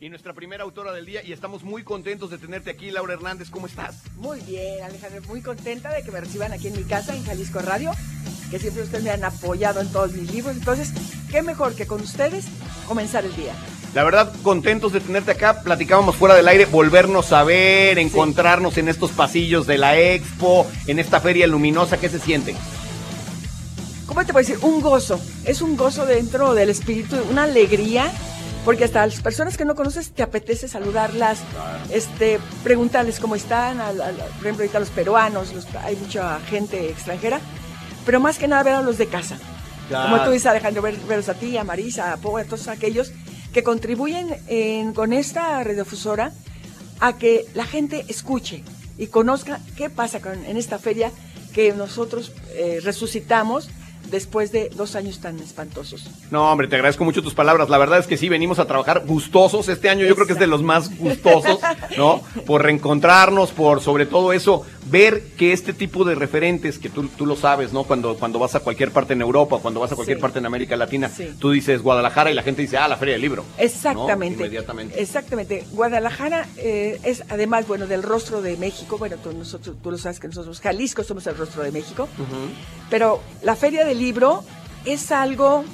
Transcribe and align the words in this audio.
y 0.00 0.08
nuestra 0.08 0.32
primera 0.32 0.62
autora 0.62 0.92
del 0.92 1.06
día 1.06 1.22
y 1.24 1.32
estamos 1.32 1.64
muy 1.64 1.82
contentos 1.82 2.30
de 2.30 2.38
tenerte 2.38 2.70
aquí, 2.70 2.90
Laura 2.90 3.14
Hernández. 3.14 3.50
¿Cómo 3.50 3.66
estás? 3.66 3.96
Muy 4.16 4.40
bien, 4.40 4.82
Alejandro, 4.84 5.22
muy 5.26 5.42
contenta 5.42 5.92
de 5.92 6.02
que 6.02 6.12
me 6.12 6.20
reciban 6.20 6.52
aquí 6.52 6.68
en 6.68 6.76
mi 6.76 6.84
casa, 6.84 7.16
en 7.16 7.24
Jalisco 7.24 7.58
Radio, 7.60 7.90
que 8.50 8.58
siempre 8.60 8.84
ustedes 8.84 9.02
me 9.02 9.10
han 9.10 9.24
apoyado 9.24 9.80
en 9.80 9.90
todos 9.90 10.12
mis 10.12 10.32
libros. 10.32 10.56
Entonces, 10.56 10.92
qué 11.30 11.42
mejor 11.42 11.74
que 11.74 11.86
con 11.86 12.00
ustedes 12.00 12.46
comenzar 12.86 13.24
el 13.24 13.34
día. 13.34 13.54
La 13.94 14.04
verdad, 14.04 14.32
contentos 14.42 14.92
de 14.92 15.00
tenerte 15.00 15.32
acá. 15.32 15.62
Platicábamos 15.62 16.14
fuera 16.14 16.36
del 16.36 16.46
aire, 16.46 16.66
volvernos 16.66 17.32
a 17.32 17.42
ver, 17.42 17.98
encontrarnos 17.98 18.78
en 18.78 18.88
estos 18.88 19.10
pasillos 19.10 19.66
de 19.66 19.78
la 19.78 19.98
expo, 19.98 20.66
en 20.86 21.00
esta 21.00 21.20
feria 21.20 21.46
luminosa. 21.48 21.98
¿Qué 21.98 22.08
se 22.08 22.20
siente? 22.20 22.54
¿Cómo 24.06 24.24
te 24.24 24.32
puedo 24.32 24.46
decir? 24.46 24.64
Un 24.64 24.80
gozo. 24.80 25.20
Es 25.44 25.60
un 25.60 25.76
gozo 25.76 26.06
dentro 26.06 26.54
del 26.54 26.70
espíritu, 26.70 27.16
una 27.30 27.44
alegría 27.44 28.12
porque 28.68 28.84
hasta 28.84 29.06
las 29.06 29.22
personas 29.22 29.56
que 29.56 29.64
no 29.64 29.74
conoces 29.74 30.10
te 30.10 30.22
apetece 30.22 30.68
saludarlas, 30.68 31.38
este, 31.90 32.38
preguntarles 32.62 33.18
cómo 33.18 33.34
están, 33.34 33.78
por 33.78 34.42
ejemplo, 34.42 34.62
ahorita 34.62 34.78
los 34.78 34.90
peruanos, 34.90 35.54
hay 35.82 35.96
mucha 35.96 36.38
gente 36.40 36.90
extranjera, 36.90 37.40
pero 38.04 38.20
más 38.20 38.36
que 38.36 38.46
nada 38.46 38.62
ver 38.64 38.74
a 38.74 38.82
los 38.82 38.98
de 38.98 39.06
casa. 39.06 39.38
Como 39.88 40.22
tú 40.22 40.32
dices, 40.32 40.44
Alejandro, 40.48 40.82
ver, 40.82 40.98
verlos 41.08 41.30
a 41.30 41.34
ti, 41.34 41.56
a 41.56 41.64
Marisa, 41.64 42.12
a 42.12 42.18
Pau, 42.18 42.36
a 42.36 42.44
todos 42.44 42.68
aquellos 42.68 43.10
que 43.54 43.62
contribuyen 43.62 44.36
con 44.92 45.14
esta 45.14 45.64
radiodifusora 45.64 46.32
a 47.00 47.16
que 47.16 47.46
la 47.54 47.64
gente 47.64 48.04
escuche 48.08 48.64
y 48.98 49.06
conozca 49.06 49.60
qué 49.78 49.88
pasa 49.88 50.20
en 50.46 50.58
esta 50.58 50.78
feria 50.78 51.10
que 51.54 51.72
nosotros 51.72 52.32
eh, 52.50 52.80
resucitamos 52.84 53.70
después 54.10 54.52
de 54.52 54.70
dos 54.74 54.96
años 54.96 55.20
tan 55.20 55.38
espantosos. 55.38 56.08
No, 56.30 56.50
hombre, 56.50 56.68
te 56.68 56.76
agradezco 56.76 57.04
mucho 57.04 57.22
tus 57.22 57.34
palabras. 57.34 57.68
La 57.68 57.78
verdad 57.78 57.98
es 57.98 58.06
que 58.06 58.16
sí, 58.16 58.28
venimos 58.28 58.58
a 58.58 58.66
trabajar 58.66 59.04
gustosos 59.06 59.68
este 59.68 59.88
año. 59.88 60.06
Yo 60.06 60.14
creo 60.14 60.26
que 60.26 60.32
es 60.34 60.38
de 60.38 60.46
los 60.46 60.62
más 60.62 60.96
gustosos, 60.98 61.60
¿no? 61.96 62.22
Por 62.46 62.62
reencontrarnos, 62.62 63.50
por 63.50 63.80
sobre 63.80 64.06
todo 64.06 64.32
eso, 64.32 64.64
ver 64.90 65.22
que 65.36 65.52
este 65.52 65.72
tipo 65.72 66.04
de 66.04 66.14
referentes, 66.14 66.78
que 66.78 66.88
tú, 66.88 67.08
tú 67.08 67.26
lo 67.26 67.36
sabes, 67.36 67.72
¿no? 67.72 67.84
Cuando, 67.84 68.16
cuando 68.16 68.38
vas 68.38 68.54
a 68.54 68.60
cualquier 68.60 68.90
parte 68.90 69.12
en 69.12 69.20
Europa, 69.20 69.58
cuando 69.60 69.80
vas 69.80 69.92
a 69.92 69.96
cualquier 69.96 70.18
parte 70.18 70.38
en 70.38 70.46
América 70.46 70.76
Latina, 70.76 71.10
tú 71.38 71.50
dices 71.50 71.82
Guadalajara 71.82 72.30
y 72.30 72.34
la 72.34 72.42
gente 72.42 72.62
dice, 72.62 72.76
ah, 72.78 72.88
la 72.88 72.96
Feria 72.96 73.14
del 73.14 73.22
Libro. 73.22 73.44
Exactamente. 73.58 74.44
Inmediatamente. 74.44 75.00
Exactamente. 75.00 75.64
Guadalajara 75.72 76.46
eh, 76.56 77.00
es 77.02 77.24
además, 77.28 77.66
bueno, 77.66 77.86
del 77.86 78.02
rostro 78.02 78.42
de 78.42 78.56
México. 78.56 78.98
Bueno, 78.98 79.16
tú, 79.16 79.32
nosotros, 79.32 79.76
tú 79.82 79.90
lo 79.90 79.98
sabes 79.98 80.20
que 80.20 80.28
nosotros, 80.28 80.60
Jalisco, 80.60 81.04
somos 81.04 81.26
el 81.26 81.36
rostro 81.36 81.62
de 81.62 81.72
México. 81.72 82.08
Pero 82.90 83.20
la 83.42 83.56
Feria 83.56 83.84
del 83.84 83.98
libro 83.98 84.44
es 84.84 85.10
algo 85.12 85.64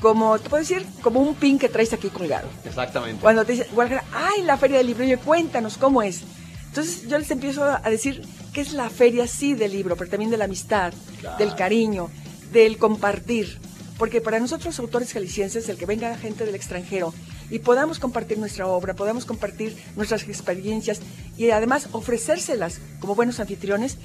como, 0.00 0.38
te 0.38 0.48
puedo 0.48 0.62
decir, 0.62 0.86
como 1.02 1.20
un 1.20 1.34
pin 1.34 1.58
que 1.58 1.68
traes 1.68 1.92
aquí 1.92 2.08
colgado. 2.08 2.48
Exactamente. 2.64 3.20
Cuando 3.20 3.44
te 3.44 3.52
dicen, 3.52 3.68
ay, 4.12 4.42
la 4.42 4.56
feria 4.56 4.78
del 4.78 4.86
libro, 4.86 5.04
yo 5.04 5.18
cuéntanos 5.18 5.76
cómo 5.76 6.02
es. 6.02 6.22
Entonces 6.68 7.08
yo 7.08 7.18
les 7.18 7.30
empiezo 7.30 7.64
a 7.64 7.90
decir 7.90 8.22
que 8.52 8.60
es 8.60 8.72
la 8.72 8.90
feria, 8.90 9.26
sí, 9.26 9.54
del 9.54 9.72
libro, 9.72 9.96
pero 9.96 10.10
también 10.10 10.30
de 10.30 10.36
la 10.36 10.44
amistad, 10.44 10.92
del 11.38 11.54
cariño, 11.54 12.10
del 12.52 12.78
compartir. 12.78 13.58
Porque 13.98 14.20
para 14.20 14.40
nosotros, 14.40 14.78
autores 14.78 15.12
jaliscienses, 15.12 15.68
el 15.68 15.76
que 15.76 15.86
venga 15.86 16.16
gente 16.16 16.46
del 16.46 16.54
extranjero 16.54 17.12
y 17.50 17.58
podamos 17.58 17.98
compartir 17.98 18.38
nuestra 18.38 18.66
obra, 18.66 18.94
podamos 18.94 19.24
compartir 19.24 19.76
nuestras 19.96 20.22
experiencias 20.22 21.00
y 21.36 21.50
además 21.50 21.88
ofrecérselas 21.92 22.80
como 23.00 23.14
buenos 23.14 23.40
anfitriones, 23.40 23.98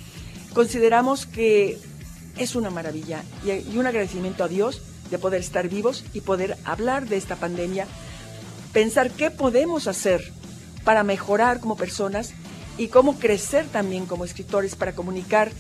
consideramos 0.54 1.26
que 1.26 1.80
es 2.38 2.56
una 2.56 2.70
maravilla 2.70 3.24
y, 3.46 3.78
un 3.78 3.88
agradecimiento 3.88 4.44
a 4.44 4.48
Dios 4.48 4.82
de 5.10 5.20
poder 5.20 5.42
estar 5.42 5.70
vivos 5.70 6.04
y 6.14 6.22
poder 6.22 6.58
hablar 6.66 7.08
de 7.08 7.18
esta 7.18 7.36
pandemia, 7.36 7.88
pensar 8.74 9.12
qué 9.12 9.32
podemos 9.32 9.88
hacer 9.88 10.34
para 10.84 11.04
mejorar 11.04 11.60
como 11.60 11.78
personas 11.78 12.34
y 12.78 12.88
cómo 12.88 13.18
crecer 13.18 13.66
también 13.66 14.06
como 14.06 14.26
escritores 14.26 14.76
para 14.76 14.94
comunicar 14.94 15.52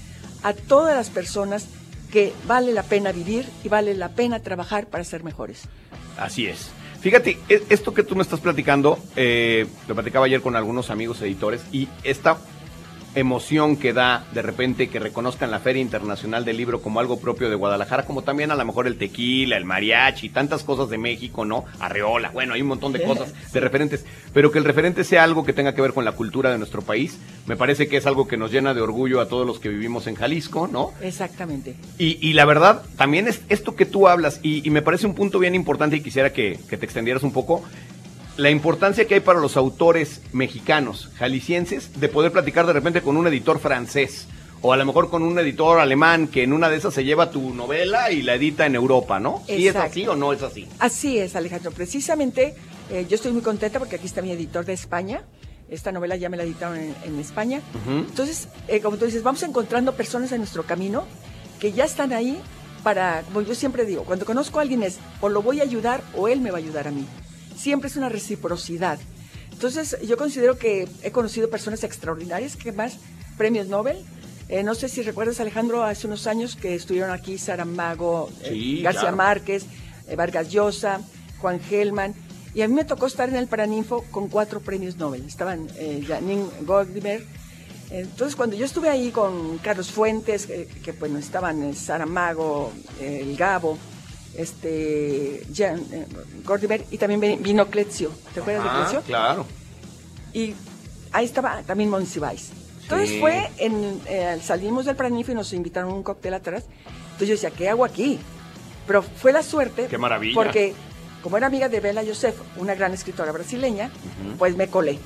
a 0.44 0.53
todas 0.53 0.95
las 0.95 1.09
personas 1.09 1.67
que 2.11 2.33
vale 2.48 2.71
la 2.71 2.83
pena 2.83 3.11
vivir 3.11 3.45
y 3.64 3.70
vale 3.70 3.93
la 3.95 4.09
pena 4.09 4.39
trabajar 4.39 4.87
para 4.87 5.03
ser 5.03 5.23
mejores. 5.23 5.64
Así 6.17 6.45
es. 6.45 6.70
Fíjate, 7.02 7.37
e, 7.49 7.64
esto 7.70 7.93
que 7.93 8.04
tú 8.04 8.15
me 8.15 8.23
estás 8.23 8.39
platicando, 8.39 8.98
eh, 9.15 9.67
lo 9.87 9.95
platicaba 9.95 10.25
ayer 10.25 10.42
con 10.42 10.55
algunos 10.55 10.89
amigos 10.89 11.21
editores 11.21 11.61
y 11.71 11.87
esta 12.04 12.37
emoción 13.15 13.77
que 13.77 13.93
da 13.93 14.26
de 14.33 14.42
repente 14.42 14.89
que 14.89 14.99
reconozcan 14.99 15.52
la 15.52 15.59
Feria 15.59 15.81
Internacional 15.81 16.45
del 16.45 16.58
Libro 16.58 16.81
como 16.81 16.99
algo 16.99 17.20
propio 17.20 17.49
de 17.49 17.55
Guadalajara, 17.55 18.05
como 18.05 18.23
también 18.23 18.52
a 18.52 18.55
lo 18.55 18.65
mejor 18.65 18.87
el 18.87 18.98
tequila, 18.98 19.58
el 19.58 19.65
mariachi, 19.65 20.30
tantas 20.30 20.64
cosas 20.64 20.89
de 20.89 20.98
México, 20.98 21.45
¿no? 21.45 21.65
Arreola, 21.80 22.30
bueno, 22.31 22.54
hay 22.54 22.61
un 22.61 22.67
montón 22.67 22.93
de 22.93 23.04
cosas 23.04 23.33
de 23.52 23.59
referentes, 23.59 24.05
pero 24.33 24.52
que 24.52 24.59
el 24.59 24.65
referente 24.65 25.04
sea 25.04 25.23
algo 25.23 25.45
que 25.45 25.54
tenga 25.54 25.73
que 25.73 25.81
ver 25.81 25.93
con 25.93 26.05
la 26.05 26.11
cultura 26.11 26.52
de 26.52 26.58
nuestro 26.58 26.81
país, 26.81 27.17
me 27.48 27.55
parece 27.55 27.87
que 27.87 27.98
es 27.98 28.05
algo 28.05 28.27
que 28.27 28.37
nos 28.37 28.52
llena 28.52 28.73
de 28.73 28.81
orgullo 28.81 29.21
a 29.21 29.27
todos 29.27 29.45
los 29.45 29.59
que 29.59 29.70
vivimos 29.70 30.08
en 30.08 30.15
Jalisco, 30.15 30.67
¿no? 30.67 30.92
Exactamente. 31.02 31.75
Y, 31.98 32.33
la 32.33 32.45
verdad, 32.45 32.83
también 32.98 33.27
es 33.27 33.42
esto 33.49 33.75
que 33.75 33.86
tú 33.86 34.08
hablas, 34.08 34.39
y, 34.43 34.70
me 34.70 34.81
parece 34.81 35.08
un 35.08 35.15
punto 35.15 35.39
bien 35.39 35.55
importante 35.55 35.95
y 35.95 36.02
quisiera 36.02 36.33
que, 36.33 36.59
que 36.70 36.77
te 36.77 36.86
extendieras 36.86 37.23
un 37.23 37.31
poco, 37.31 37.64
la 38.38 38.50
importancia 38.50 39.08
que 39.08 39.16
hay 39.16 39.20
para 39.22 39.40
los 39.40 39.58
autores 39.58 40.22
mexicanos, 40.34 41.10
jaliscienses, 41.18 42.00
de 42.00 42.10
poder 42.10 42.32
platicar 42.32 42.66
de 42.66 42.73
repente 42.73 43.02
con 43.02 43.18
un 43.18 43.28
editor 43.28 43.60
francés 43.60 44.28
o 44.62 44.73
a 44.73 44.78
lo 44.78 44.86
mejor 44.86 45.10
con 45.10 45.23
un 45.23 45.38
editor 45.38 45.80
alemán 45.80 46.28
que 46.28 46.44
en 46.44 46.52
una 46.52 46.70
de 46.70 46.78
esas 46.78 46.94
se 46.94 47.04
lleva 47.04 47.30
tu 47.30 47.54
novela 47.54 48.12
y 48.12 48.22
la 48.23 48.34
edita 48.34 48.66
en 48.66 48.76
Europa, 48.76 49.20
¿no? 49.20 49.44
¿Sí 49.46 49.68
es 49.68 49.76
así 49.76 50.08
o 50.08 50.16
no 50.16 50.34
es 50.34 50.42
así? 50.42 50.68
Así 50.80 51.18
es, 51.18 51.36
Alejandro. 51.36 51.72
Precisamente 51.72 52.56
eh, 52.92 53.06
yo 53.08 53.16
estoy 53.16 53.32
muy 53.32 53.42
contenta 53.42 53.80
porque 53.80 53.98
aquí 53.98 54.08
está 54.08 54.22
mi 54.22 54.32
editor 54.32 54.66
de 54.66 54.73
España. 54.73 55.23
Esta 55.70 55.92
novela 55.92 56.16
ya 56.16 56.30
me 56.30 56.38
la 56.38 56.44
editaron 56.44 56.78
en, 56.78 57.20
España. 57.20 57.62
Entonces, 57.88 58.50
eh, 58.67 58.82
como 58.82 58.98
tú 58.98 59.06
dices, 59.06 59.23
vamos 59.23 59.42
encontrando 59.44 59.94
personas 59.94 60.32
en 60.32 60.40
nuestro 60.40 60.64
camino 60.64 61.06
que 61.60 61.72
ya 61.72 61.86
están 61.86 62.14
ahí 62.14 62.40
para, 62.84 63.23
como 63.23 63.42
yo 63.42 63.56
siempre 63.56 63.86
digo, 63.86 64.04
cuando 64.04 64.26
conozco 64.26 64.60
a 64.60 64.62
alguien 64.62 64.84
es 64.84 65.00
o 65.22 65.30
lo 65.30 65.42
voy 65.42 65.60
a 65.60 65.64
ayudar 65.64 66.04
o 66.16 66.28
él 66.28 66.42
me 66.42 66.52
va 66.52 66.58
a 66.58 66.62
ayudar 66.62 66.88
a 66.88 66.92
mí 66.92 67.06
siempre 67.55 67.89
es 67.89 67.95
una 67.95 68.10
reciprocidad. 68.10 68.99
Entonces, 69.52 69.98
yo 70.05 70.17
considero 70.17 70.58
que 70.58 70.88
he 71.02 71.11
conocido 71.11 71.49
personas 71.49 71.83
extraordinarias, 71.83 72.55
que 72.55 72.71
más 72.71 72.98
premios 73.38 73.67
Nobel. 73.67 73.98
Eh, 74.49 74.64
no 74.64 74.76
sé 74.76 74.89
si 74.89 75.02
recuerdas, 75.02 75.39
Alejandro, 75.39 75.83
hace 75.83 76.08
unos 76.08 76.27
años 76.27 76.55
que 76.55 76.76
estuvieron 76.76 77.11
aquí 77.11 77.38
Saramago, 77.38 78.30
eh, 78.43 78.82
García 78.83 79.11
Márquez, 79.11 79.66
eh, 80.08 80.16
Vargas 80.16 80.49
Llosa, 80.49 81.02
Juan 81.39 81.60
Gelman. 81.61 82.14
Y 82.54 82.61
a 82.61 82.67
mí 82.67 82.73
me 82.73 82.86
tocó 82.86 83.08
estar 83.08 83.27
en 83.30 83.36
el 83.36 83.48
Paraninfo 83.48 84.04
con 84.11 84.27
cuatro 84.27 84.60
premios 84.60 84.98
Nobel. 84.98 85.26
Estaban 85.26 85.67
Janine 86.08 86.45
Goldimer. 86.61 87.26
Entonces, 87.89 88.36
cuando 88.36 88.55
yo 88.55 88.66
estuve 88.66 88.89
ahí 88.89 89.11
con 89.11 89.58
Carlos 89.60 89.92
Fuentes, 89.92 90.48
que 90.48 90.92
bueno, 90.93 91.17
estaban 91.17 91.73
Saramago, 91.76 92.72
el 92.99 93.36
Gabo, 93.36 93.77
este, 94.38 95.46
Jan, 95.54 95.80
eh, 95.92 96.06
Gordimer, 96.44 96.86
y 96.92 96.98
también 96.98 97.42
vino 97.42 97.68
Clezio. 97.68 98.12
¿Te 98.34 98.40
acuerdas 98.40 98.64
de 98.64 98.70
Clezio? 98.80 99.02
Claro. 99.02 99.46
Y 100.34 100.54
ahí 101.12 101.26
estaba 101.26 101.62
también 101.64 101.90
Monsiváis. 101.90 102.52
Entonces 102.84 103.20
fue, 103.20 103.50
en, 103.58 104.00
eh, 104.06 104.40
salimos 104.44 104.86
del 104.86 104.96
Pranif 104.96 105.30
y 105.30 105.34
nos 105.34 105.54
invitaron 105.54 105.92
a 105.92 105.94
un 105.96 106.04
cóctel 106.04 106.36
atrás. 106.36 106.66
Entonces 107.14 107.28
yo 107.28 107.34
decía, 107.34 107.52
¿qué 107.52 107.70
hago 107.70 107.84
aquí? 107.84 108.20
Pero 108.86 109.02
fue 109.02 109.32
la 109.32 109.42
suerte. 109.42 109.88
¡Qué 109.88 109.98
maravilla! 109.98 110.36
Porque 110.36 110.76
como 111.23 111.38
era 111.38 111.48
amiga 111.48 111.70
de 111.70 111.80
Bela 111.80 112.04
Joseph, 112.06 112.36
una 112.58 112.76
gran 112.76 112.94
escritora 112.94 113.32
brasileña, 113.32 113.90
pues 114.38 114.56
me 114.56 114.67
colé. 114.67 115.00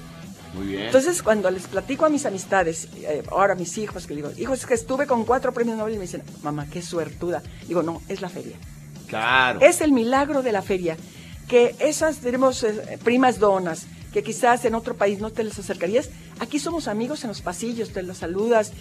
Muy 0.54 0.68
bien. 0.68 0.82
Entonces, 0.82 1.24
cuando 1.24 1.50
les 1.52 1.68
platico 1.68 2.06
a 2.06 2.10
mis 2.10 2.26
amistades, 2.26 2.90
eh, 2.98 3.24
ahora 3.32 3.54
a 3.54 3.56
mis 3.56 3.78
hijos, 3.78 4.06
que 4.06 4.16
digo, 4.16 4.32
hijos, 4.36 4.60
es 4.60 4.66
que 4.66 4.74
estuve 4.74 5.06
con 5.08 5.24
cuatro 5.24 5.54
premios 5.54 5.78
Nobel 5.78 5.94
y 5.94 5.98
me 5.98 6.02
dicen, 6.02 6.24
mamá, 6.44 6.68
qué 6.70 6.82
suertuda. 6.82 7.42
Digo, 7.68 7.84
no, 7.84 8.02
es 8.10 8.20
la 8.20 8.28
feria. 8.28 8.58
Claro. 9.10 9.60
Es 9.62 9.82
el 9.82 9.92
milagro 9.92 10.42
de 10.42 10.52
la 10.52 10.62
feria. 10.62 10.96
Que 11.48 11.76
esas, 11.80 12.18
tenemos 12.18 12.64
eh, 12.64 13.00
primas 13.04 13.40
donas, 13.40 13.88
que 14.14 14.24
quizás 14.24 14.64
en 14.66 14.76
otro 14.76 14.96
país 14.96 15.20
no 15.20 15.32
te 15.32 15.44
les 15.44 15.58
acercarías. 15.58 16.10
Aquí 16.40 16.60
somos 16.60 16.88
amigos 16.88 17.24
en 17.24 17.30
los 17.30 17.42
pasillos, 17.42 17.92
te 17.92 18.04
los 18.04 18.20
saludas. 18.20 18.72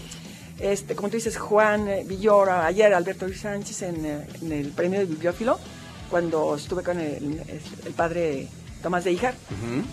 Este, 0.61 0.95
como 0.95 1.09
tú 1.09 1.17
dices, 1.17 1.39
Juan 1.39 1.89
eh, 1.89 2.05
Villora, 2.07 2.67
ayer 2.67 2.93
Alberto 2.93 3.27
Luis 3.27 3.41
Sánchez 3.41 3.83
en, 3.83 4.05
eh, 4.05 4.27
el 4.51 4.71
premio 4.73 4.99
de 4.99 5.07
bibliófilo, 5.07 5.59
cuando 6.11 6.57
estuve 6.57 6.83
con 6.83 7.01
el, 7.01 7.43
padre 7.97 8.49
Tomás 8.83 9.05
de 9.05 9.13
Ijar. 9.13 9.35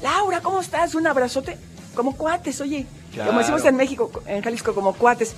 Laura, 0.02 0.42
¿cómo 0.42 0.60
estás? 0.60 0.96
Un 0.96 1.08
abrazote. 1.08 1.58
Como 1.94 2.16
cuates, 2.18 2.60
oye. 2.62 2.86
Como 3.26 3.40
decimos 3.40 3.64
en 3.64 3.78
México, 3.78 4.12
en 4.26 4.42
Jalisco, 4.42 4.76
como 4.76 4.94
cuates. 4.94 5.34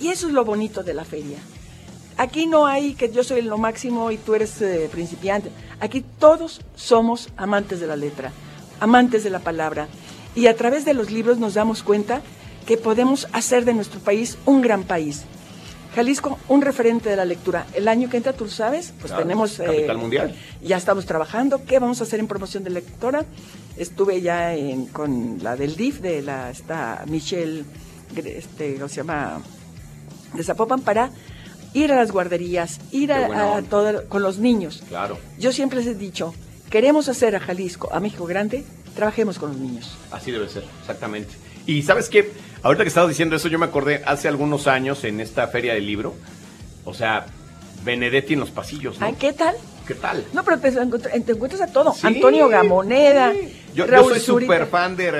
Y 0.00 0.08
eso 0.08 0.28
es 0.28 0.32
lo 0.32 0.44
bonito 0.44 0.82
de 0.82 0.94
la 0.94 1.04
feria. 1.04 1.38
Aquí 2.18 2.46
no 2.46 2.66
hay 2.66 2.94
que 2.94 3.10
yo 3.10 3.24
soy 3.24 3.42
lo 3.42 3.58
máximo 3.58 4.10
y 4.10 4.18
tú 4.18 4.34
eres 4.34 4.60
eh, 4.60 4.88
principiante. 4.90 5.50
Aquí 5.80 6.04
todos 6.18 6.60
somos 6.74 7.30
amantes 7.36 7.80
de 7.80 7.86
la 7.86 7.96
letra, 7.96 8.32
amantes 8.80 9.24
de 9.24 9.30
la 9.30 9.38
palabra. 9.38 9.88
Y 10.34 10.46
a 10.46 10.56
través 10.56 10.84
de 10.84 10.94
los 10.94 11.10
libros 11.10 11.38
nos 11.38 11.54
damos 11.54 11.82
cuenta 11.82 12.20
que 12.66 12.76
podemos 12.76 13.28
hacer 13.32 13.64
de 13.64 13.72
nuestro 13.72 14.00
país 14.00 14.36
un 14.44 14.60
gran 14.60 14.82
país. 14.84 15.24
Jalisco, 15.94 16.38
un 16.48 16.60
referente 16.60 17.08
de 17.08 17.16
la 17.16 17.24
lectura. 17.24 17.66
El 17.72 17.88
año 17.88 18.10
que 18.10 18.18
entra, 18.18 18.34
tú 18.34 18.46
sabes, 18.48 18.92
pues 19.00 19.16
tenemos... 19.16 19.54
Capital 19.56 19.96
eh, 19.96 19.98
Mundial. 19.98 20.36
Ya 20.62 20.76
estamos 20.76 21.06
trabajando. 21.06 21.64
¿Qué 21.64 21.78
vamos 21.78 22.00
a 22.00 22.04
hacer 22.04 22.20
en 22.20 22.28
promoción 22.28 22.62
de 22.62 22.70
lectora? 22.70 23.24
estuve 23.78 24.20
ya 24.20 24.54
en, 24.54 24.86
con 24.86 25.38
la 25.42 25.56
del 25.56 25.76
DIF, 25.76 26.00
de 26.00 26.22
la 26.22 26.50
esta 26.50 27.04
Michelle, 27.06 27.64
este, 28.16 28.74
¿cómo 28.74 28.88
se 28.88 28.96
llama? 28.96 29.40
De 30.34 30.42
Zapopan, 30.42 30.80
para 30.82 31.10
ir 31.78 31.92
a 31.92 31.96
las 31.96 32.10
guarderías, 32.12 32.78
ir 32.92 33.12
a, 33.12 33.56
a 33.56 33.62
todo, 33.62 34.08
con 34.08 34.22
los 34.22 34.38
niños. 34.38 34.82
Claro. 34.88 35.18
Yo 35.38 35.52
siempre 35.52 35.78
les 35.78 35.86
he 35.88 35.94
dicho, 35.94 36.34
queremos 36.70 37.08
hacer 37.08 37.34
a 37.36 37.40
Jalisco, 37.40 37.88
a 37.92 38.00
México 38.00 38.26
grande, 38.26 38.64
trabajemos 38.94 39.38
con 39.38 39.50
los 39.50 39.58
niños. 39.58 39.96
Así 40.10 40.30
debe 40.30 40.48
ser, 40.48 40.64
exactamente. 40.80 41.34
Y 41.66 41.82
sabes 41.82 42.08
qué, 42.08 42.30
ahorita 42.62 42.84
que 42.84 42.88
estabas 42.88 43.08
diciendo 43.10 43.36
eso, 43.36 43.48
yo 43.48 43.58
me 43.58 43.66
acordé 43.66 44.02
hace 44.06 44.28
algunos 44.28 44.66
años 44.66 45.04
en 45.04 45.20
esta 45.20 45.46
feria 45.48 45.74
del 45.74 45.86
libro, 45.86 46.14
o 46.84 46.94
sea, 46.94 47.26
Benedetti 47.84 48.34
en 48.34 48.40
los 48.40 48.50
pasillos, 48.50 48.98
¿no? 48.98 49.06
Ay, 49.06 49.14
¿Qué 49.18 49.32
tal? 49.32 49.54
¿Qué 49.86 49.94
tal? 49.94 50.24
No, 50.34 50.44
pero 50.44 50.58
te, 50.58 50.68
encuentras- 50.68 51.24
te 51.24 51.32
encuentras 51.32 51.62
a 51.62 51.66
todo. 51.72 51.94
Sí, 51.94 52.06
Antonio 52.06 52.48
Gamoneda, 52.48 53.32
sí. 53.32 53.52
Yo, 53.74 53.86
soy 53.86 54.20
súper 54.20 54.66
fan 54.66 54.96
de, 54.96 55.10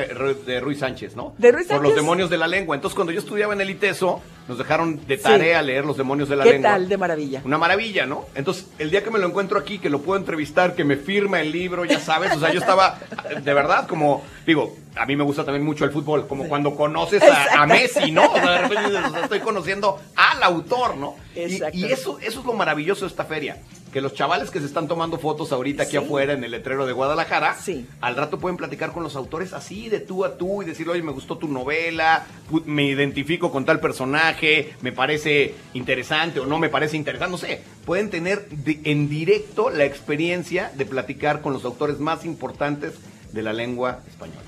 de 0.46 0.60
Ruiz 0.60 0.78
Sánchez, 0.80 1.14
¿no? 1.16 1.34
¿De 1.38 1.52
Ruiz 1.52 1.66
Por 1.68 1.76
los 1.78 1.90
Sánchez? 1.90 1.96
demonios 2.02 2.30
de 2.30 2.38
la 2.38 2.46
lengua. 2.46 2.74
Entonces, 2.76 2.94
cuando 2.94 3.12
yo 3.12 3.20
estudiaba 3.20 3.52
en 3.52 3.60
el 3.60 3.70
ITESO, 3.70 4.20
nos 4.48 4.58
dejaron 4.58 5.06
de 5.06 5.18
tarea 5.18 5.60
leer 5.62 5.84
los 5.84 5.96
demonios 5.96 6.28
de 6.28 6.36
la 6.36 6.44
¿Qué 6.44 6.52
lengua. 6.52 6.70
tal 6.70 6.88
de 6.88 6.96
maravilla? 6.96 7.42
Una 7.44 7.58
maravilla, 7.58 8.06
¿no? 8.06 8.24
Entonces, 8.34 8.66
el 8.78 8.90
día 8.90 9.04
que 9.04 9.10
me 9.10 9.18
lo 9.18 9.26
encuentro 9.28 9.58
aquí, 9.58 9.78
que 9.78 9.90
lo 9.90 10.00
puedo 10.00 10.18
entrevistar, 10.18 10.74
que 10.74 10.84
me 10.84 10.96
firma 10.96 11.40
el 11.40 11.52
libro, 11.52 11.84
ya 11.84 12.00
sabes, 12.00 12.34
o 12.34 12.40
sea, 12.40 12.52
yo 12.52 12.60
estaba, 12.60 12.98
de 13.42 13.54
verdad, 13.54 13.86
como, 13.86 14.24
digo, 14.46 14.74
a 14.96 15.04
mí 15.06 15.14
me 15.16 15.22
gusta 15.24 15.44
también 15.44 15.64
mucho 15.64 15.84
el 15.84 15.90
fútbol, 15.90 16.26
como 16.26 16.48
cuando 16.48 16.74
conoces 16.74 17.22
a. 17.22 17.66
Messi, 17.66 18.10
¿no? 18.10 18.24
O 18.30 18.34
sea, 18.34 18.50
de 18.52 18.58
repente 18.58 18.90
dices, 18.90 19.04
o 19.06 19.10
sea, 19.10 19.20
estoy 19.24 19.40
conociendo 19.40 19.98
al 20.16 20.42
autor, 20.42 20.96
¿no? 20.96 21.16
Y-. 21.36 21.60
Y, 21.74 21.84
eso, 21.92 22.18
eso 22.20 22.40
es 22.40 22.46
lo 22.46 22.54
maravilloso 22.54 23.02
de 23.04 23.08
esta 23.10 23.24
feria, 23.26 23.58
que 23.92 24.00
los 24.00 24.14
chavales 24.14 24.50
que 24.50 24.58
se 24.60 24.66
están 24.66 24.88
tomando 24.88 25.18
fotos 25.18 25.52
ahorita 25.52 25.82
aquí 25.84 25.92
Sí. 25.92 25.96
afuera 25.98 26.32
en 26.32 26.42
el 26.42 26.50
letrero 26.50 26.86
de 26.86 26.92
Guadalajara, 26.94 27.54
Sí. 27.54 27.86
al 28.00 28.16
rato 28.16 28.37
pueden 28.38 28.56
platicar 28.56 28.92
con 28.92 29.02
los 29.02 29.16
autores 29.16 29.52
así, 29.52 29.88
de 29.88 30.00
tú 30.00 30.24
a 30.24 30.36
tú, 30.36 30.62
y 30.62 30.66
decir, 30.66 30.88
oye, 30.88 31.02
me 31.02 31.12
gustó 31.12 31.38
tu 31.38 31.48
novela, 31.48 32.26
me 32.64 32.84
identifico 32.84 33.50
con 33.50 33.64
tal 33.64 33.80
personaje, 33.80 34.74
me 34.80 34.92
parece 34.92 35.54
interesante 35.74 36.40
o 36.40 36.46
no 36.46 36.58
me 36.58 36.68
parece 36.68 36.96
interesante, 36.96 37.30
no 37.30 37.38
sé. 37.38 37.60
Pueden 37.84 38.10
tener 38.10 38.48
en 38.66 39.08
directo 39.08 39.70
la 39.70 39.84
experiencia 39.84 40.72
de 40.76 40.86
platicar 40.86 41.40
con 41.40 41.52
los 41.52 41.64
autores 41.64 41.98
más 41.98 42.24
importantes 42.24 42.94
de 43.32 43.42
la 43.42 43.52
lengua 43.52 44.00
española. 44.08 44.42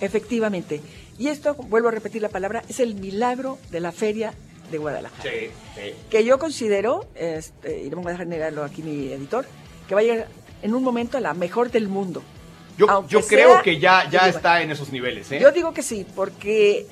Efectivamente. 0.00 0.80
Y 1.18 1.28
esto, 1.28 1.54
vuelvo 1.54 1.88
a 1.88 1.90
repetir 1.90 2.22
la 2.22 2.30
palabra, 2.30 2.62
es 2.68 2.80
el 2.80 2.94
milagro 2.94 3.58
de 3.70 3.80
la 3.80 3.92
feria 3.92 4.32
de 4.70 4.78
Guadalajara. 4.78 5.22
Sí, 5.22 5.48
sí. 5.74 5.94
Que 6.08 6.24
yo 6.24 6.38
considero, 6.38 7.06
este, 7.14 7.82
y 7.84 7.90
no 7.90 7.96
me 7.96 8.02
voy 8.04 8.10
a 8.10 8.12
dejar 8.12 8.26
negarlo 8.26 8.64
aquí 8.64 8.82
mi 8.82 9.12
editor, 9.12 9.44
que 9.86 9.94
va 9.94 10.00
a 10.00 10.04
llegar 10.04 10.28
en 10.62 10.74
un 10.74 10.82
momento 10.82 11.18
a 11.18 11.20
la 11.20 11.34
mejor 11.34 11.70
del 11.70 11.88
mundo. 11.88 12.22
Yo, 12.86 13.06
yo 13.08 13.20
creo 13.26 13.52
sea- 13.54 13.62
que 13.62 13.78
ya, 13.78 14.08
ya 14.10 14.24
digo- 14.26 14.36
está 14.36 14.62
en 14.62 14.70
esos 14.70 14.90
niveles, 14.92 15.30
¿eh? 15.32 15.38
Yo 15.40 15.52
digo 15.52 15.72
que 15.74 15.82
sí, 15.82 16.06
porque 16.16 16.86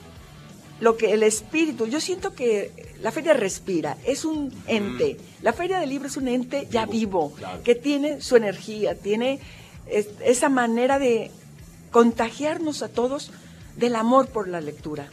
lo 0.81 0.97
que 0.97 1.13
el 1.13 1.23
espíritu, 1.23 1.87
yo 1.87 2.01
siento 2.01 2.35
que 2.35 2.71
la 3.01 3.11
feria 3.13 3.33
respira, 3.33 3.97
es 4.05 4.25
un 4.25 4.53
ente. 4.67 5.17
La 5.43 5.53
feria 5.53 5.79
del 5.81 5.89
libro 5.91 6.09
es 6.09 6.17
un 6.17 6.29
ente 6.29 6.67
ya 6.71 6.85
Vivo, 6.87 7.29
vivo, 7.31 7.33
claro. 7.37 7.63
que 7.63 7.75
tiene 7.75 8.21
su 8.21 8.37
energía, 8.37 8.95
tiene 8.95 9.41
es- 9.87 10.09
esa 10.25 10.49
manera 10.49 10.99
de 10.99 11.31
contagiarnos 11.91 12.83
a 12.83 12.89
todos 12.89 13.31
del 13.77 13.97
amor 13.97 14.29
por 14.29 14.49
la 14.49 14.61
lectura. 14.61 15.07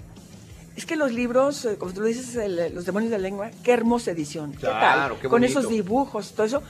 Es 0.76 0.86
que 0.86 0.96
los 0.98 1.14
libros, 1.14 1.64
eh, 1.66 1.78
como 1.78 1.94
tú 1.94 2.02
lo 2.02 2.08
dices, 2.08 2.36
el- 2.36 2.74
Los 2.76 2.86
demonios 2.86 3.10
de 3.12 3.18
la 3.18 3.22
lengua, 3.24 3.50
qué 3.64 3.72
hermosa 3.72 4.12
edición. 4.12 4.52
¿Qué 4.52 4.58
Claro, 4.60 5.14
tal? 5.14 5.22
qué 5.22 5.30
Con 5.30 5.44
esos 5.46 5.70
dibujos, 5.70 6.34
todo 6.34 6.46
eso. 6.46 6.62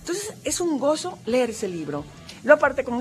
Entonces, 0.00 0.34
es 0.44 0.60
un 0.60 0.78
gozo 0.78 1.18
leer 1.26 1.50
ese 1.50 1.68
libro. 1.68 2.04
Lo 2.46 2.54
aparte 2.54 2.82
con 2.84 2.94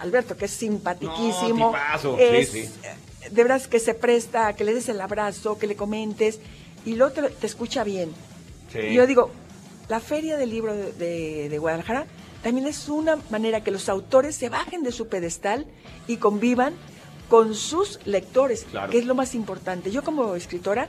Alberto, 0.00 0.36
que 0.36 0.44
es 0.46 0.52
simpaticísimo. 0.52 1.66
No, 1.66 1.70
tipazo, 1.72 2.16
es, 2.18 2.48
sí, 2.50 2.62
sí. 2.62 2.70
eh, 2.84 3.30
De 3.30 3.42
veras 3.42 3.66
que 3.68 3.80
se 3.80 3.94
presta 3.94 4.54
que 4.54 4.64
le 4.64 4.72
des 4.72 4.88
el 4.88 5.00
abrazo, 5.00 5.58
que 5.58 5.66
le 5.66 5.76
comentes, 5.76 6.38
y 6.84 6.94
luego 6.94 7.12
te, 7.12 7.22
te 7.30 7.46
escucha 7.46 7.82
bien. 7.84 8.12
Sí. 8.72 8.78
Y 8.78 8.94
yo 8.94 9.06
digo, 9.06 9.30
la 9.88 10.00
Feria 10.00 10.36
del 10.36 10.50
Libro 10.50 10.74
de, 10.74 10.92
de- 10.92 11.48
de 11.48 11.58
Guadalajara 11.58 12.06
también 12.42 12.66
es 12.68 12.88
una 12.88 13.18
manera 13.30 13.62
que 13.64 13.70
los 13.72 13.88
autores 13.88 14.36
se 14.36 14.48
bajen 14.48 14.82
de 14.84 14.92
su 14.92 15.08
pedestal 15.08 15.66
y 16.06 16.18
convivan 16.18 16.74
con 17.28 17.56
sus 17.56 17.98
lectores, 18.06 18.66
Claro. 18.70 18.90
que 18.92 18.98
es 18.98 19.04
lo 19.04 19.16
más 19.16 19.34
importante. 19.34 19.90
Yo 19.90 20.04
como 20.04 20.36
escritora, 20.36 20.86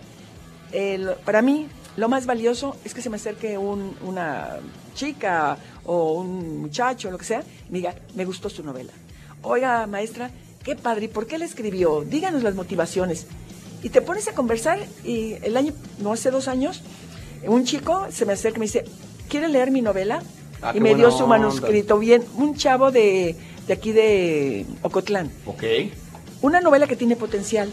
eh, 0.71 1.15
para 1.25 1.41
mí 1.41 1.67
lo 1.97 2.07
más 2.07 2.25
valioso 2.25 2.77
es 2.85 2.93
que 2.93 3.01
se 3.01 3.09
me 3.09 3.17
acerque 3.17 3.57
un- 3.57 3.95
una 4.05 4.57
chica 4.95 5.57
o 5.85 6.13
un 6.13 6.59
muchacho, 6.61 7.11
lo 7.11 7.17
que 7.17 7.25
sea, 7.25 7.41
y 7.67 7.71
me 7.71 7.77
diga, 7.79 7.95
me 8.15 8.23
gustó 8.25 8.49
su 8.49 8.63
novela. 8.63 8.93
Oiga, 9.41 9.85
maestra, 9.87 10.31
qué 10.63 10.75
padre, 10.75 11.05
¿y 11.05 11.07
por 11.09 11.27
qué 11.27 11.37
la 11.37 11.45
escribió? 11.45 12.01
Díganos 12.01 12.43
las 12.43 12.55
motivaciones. 12.55 13.27
Y 13.83 13.89
te 13.89 14.01
pones 14.01 14.27
a 14.27 14.33
conversar 14.33 14.79
y 15.03 15.33
el 15.43 15.55
año, 15.57 15.73
no 15.99 16.13
hace 16.13 16.31
dos 16.31 16.47
años, 16.47 16.81
un 17.45 17.63
chico 17.65 18.07
se 18.11 18.25
me 18.25 18.33
acerca 18.33 18.57
y 18.57 18.59
me 18.61 18.65
dice, 18.65 18.85
¿quiere 19.29 19.47
leer 19.47 19.69
mi 19.71 19.81
novela? 19.81 20.21
Ah, 20.61 20.73
y 20.75 20.79
me 20.79 20.95
dio 20.95 21.11
su 21.11 21.23
onda. 21.25 21.37
manuscrito 21.37 21.99
bien, 21.99 22.23
un 22.35 22.55
chavo 22.55 22.91
de, 22.91 23.35
de 23.67 23.73
aquí 23.73 23.91
de 23.91 24.65
Ocotlán 24.81 25.31
Ok. 25.45 25.63
una 26.41 26.61
novela 26.61 26.87
que 26.87 26.95
tiene 26.95 27.15
potencial. 27.15 27.69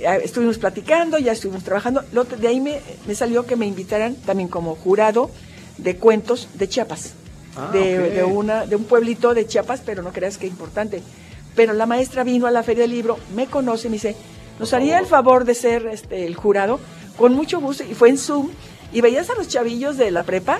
Ya 0.00 0.16
Estuvimos 0.16 0.58
platicando, 0.58 1.18
ya 1.18 1.32
estuvimos 1.32 1.62
trabajando. 1.62 2.02
De 2.38 2.48
ahí 2.48 2.60
me, 2.60 2.80
me 3.06 3.14
salió 3.14 3.44
que 3.46 3.56
me 3.56 3.66
invitaran 3.66 4.14
también 4.14 4.48
como 4.48 4.74
jurado 4.74 5.30
de 5.78 5.96
cuentos 5.96 6.48
de 6.54 6.68
Chiapas. 6.68 7.14
Ah, 7.56 7.70
de, 7.72 8.10
de 8.10 8.24
una, 8.24 8.66
de 8.66 8.76
un 8.76 8.84
pueblito 8.84 9.34
de 9.34 9.46
Chiapas, 9.46 9.82
pero 9.84 10.02
no 10.02 10.12
creas 10.12 10.38
que 10.38 10.46
importante. 10.46 11.02
Pero 11.56 11.72
la 11.72 11.86
maestra 11.86 12.24
vino 12.24 12.46
a 12.46 12.50
la 12.50 12.62
Feria 12.62 12.82
del 12.82 12.92
Libro, 12.92 13.18
me 13.34 13.46
conoce 13.46 13.88
y 13.88 13.90
me 13.90 13.96
dice, 13.96 14.16
¿nos 14.58 14.72
haría 14.72 14.98
el 14.98 15.06
favor 15.06 15.44
de 15.44 15.54
ser 15.54 15.86
este, 15.86 16.26
el 16.26 16.36
jurado? 16.36 16.78
Con 17.16 17.34
mucho 17.34 17.60
gusto. 17.60 17.84
Y 17.84 17.94
fue 17.94 18.08
en 18.08 18.18
Zoom. 18.18 18.50
Y 18.92 19.00
veías 19.00 19.30
a 19.30 19.34
los 19.34 19.48
chavillos 19.48 19.96
de 19.96 20.10
la 20.10 20.24
prepa, 20.24 20.58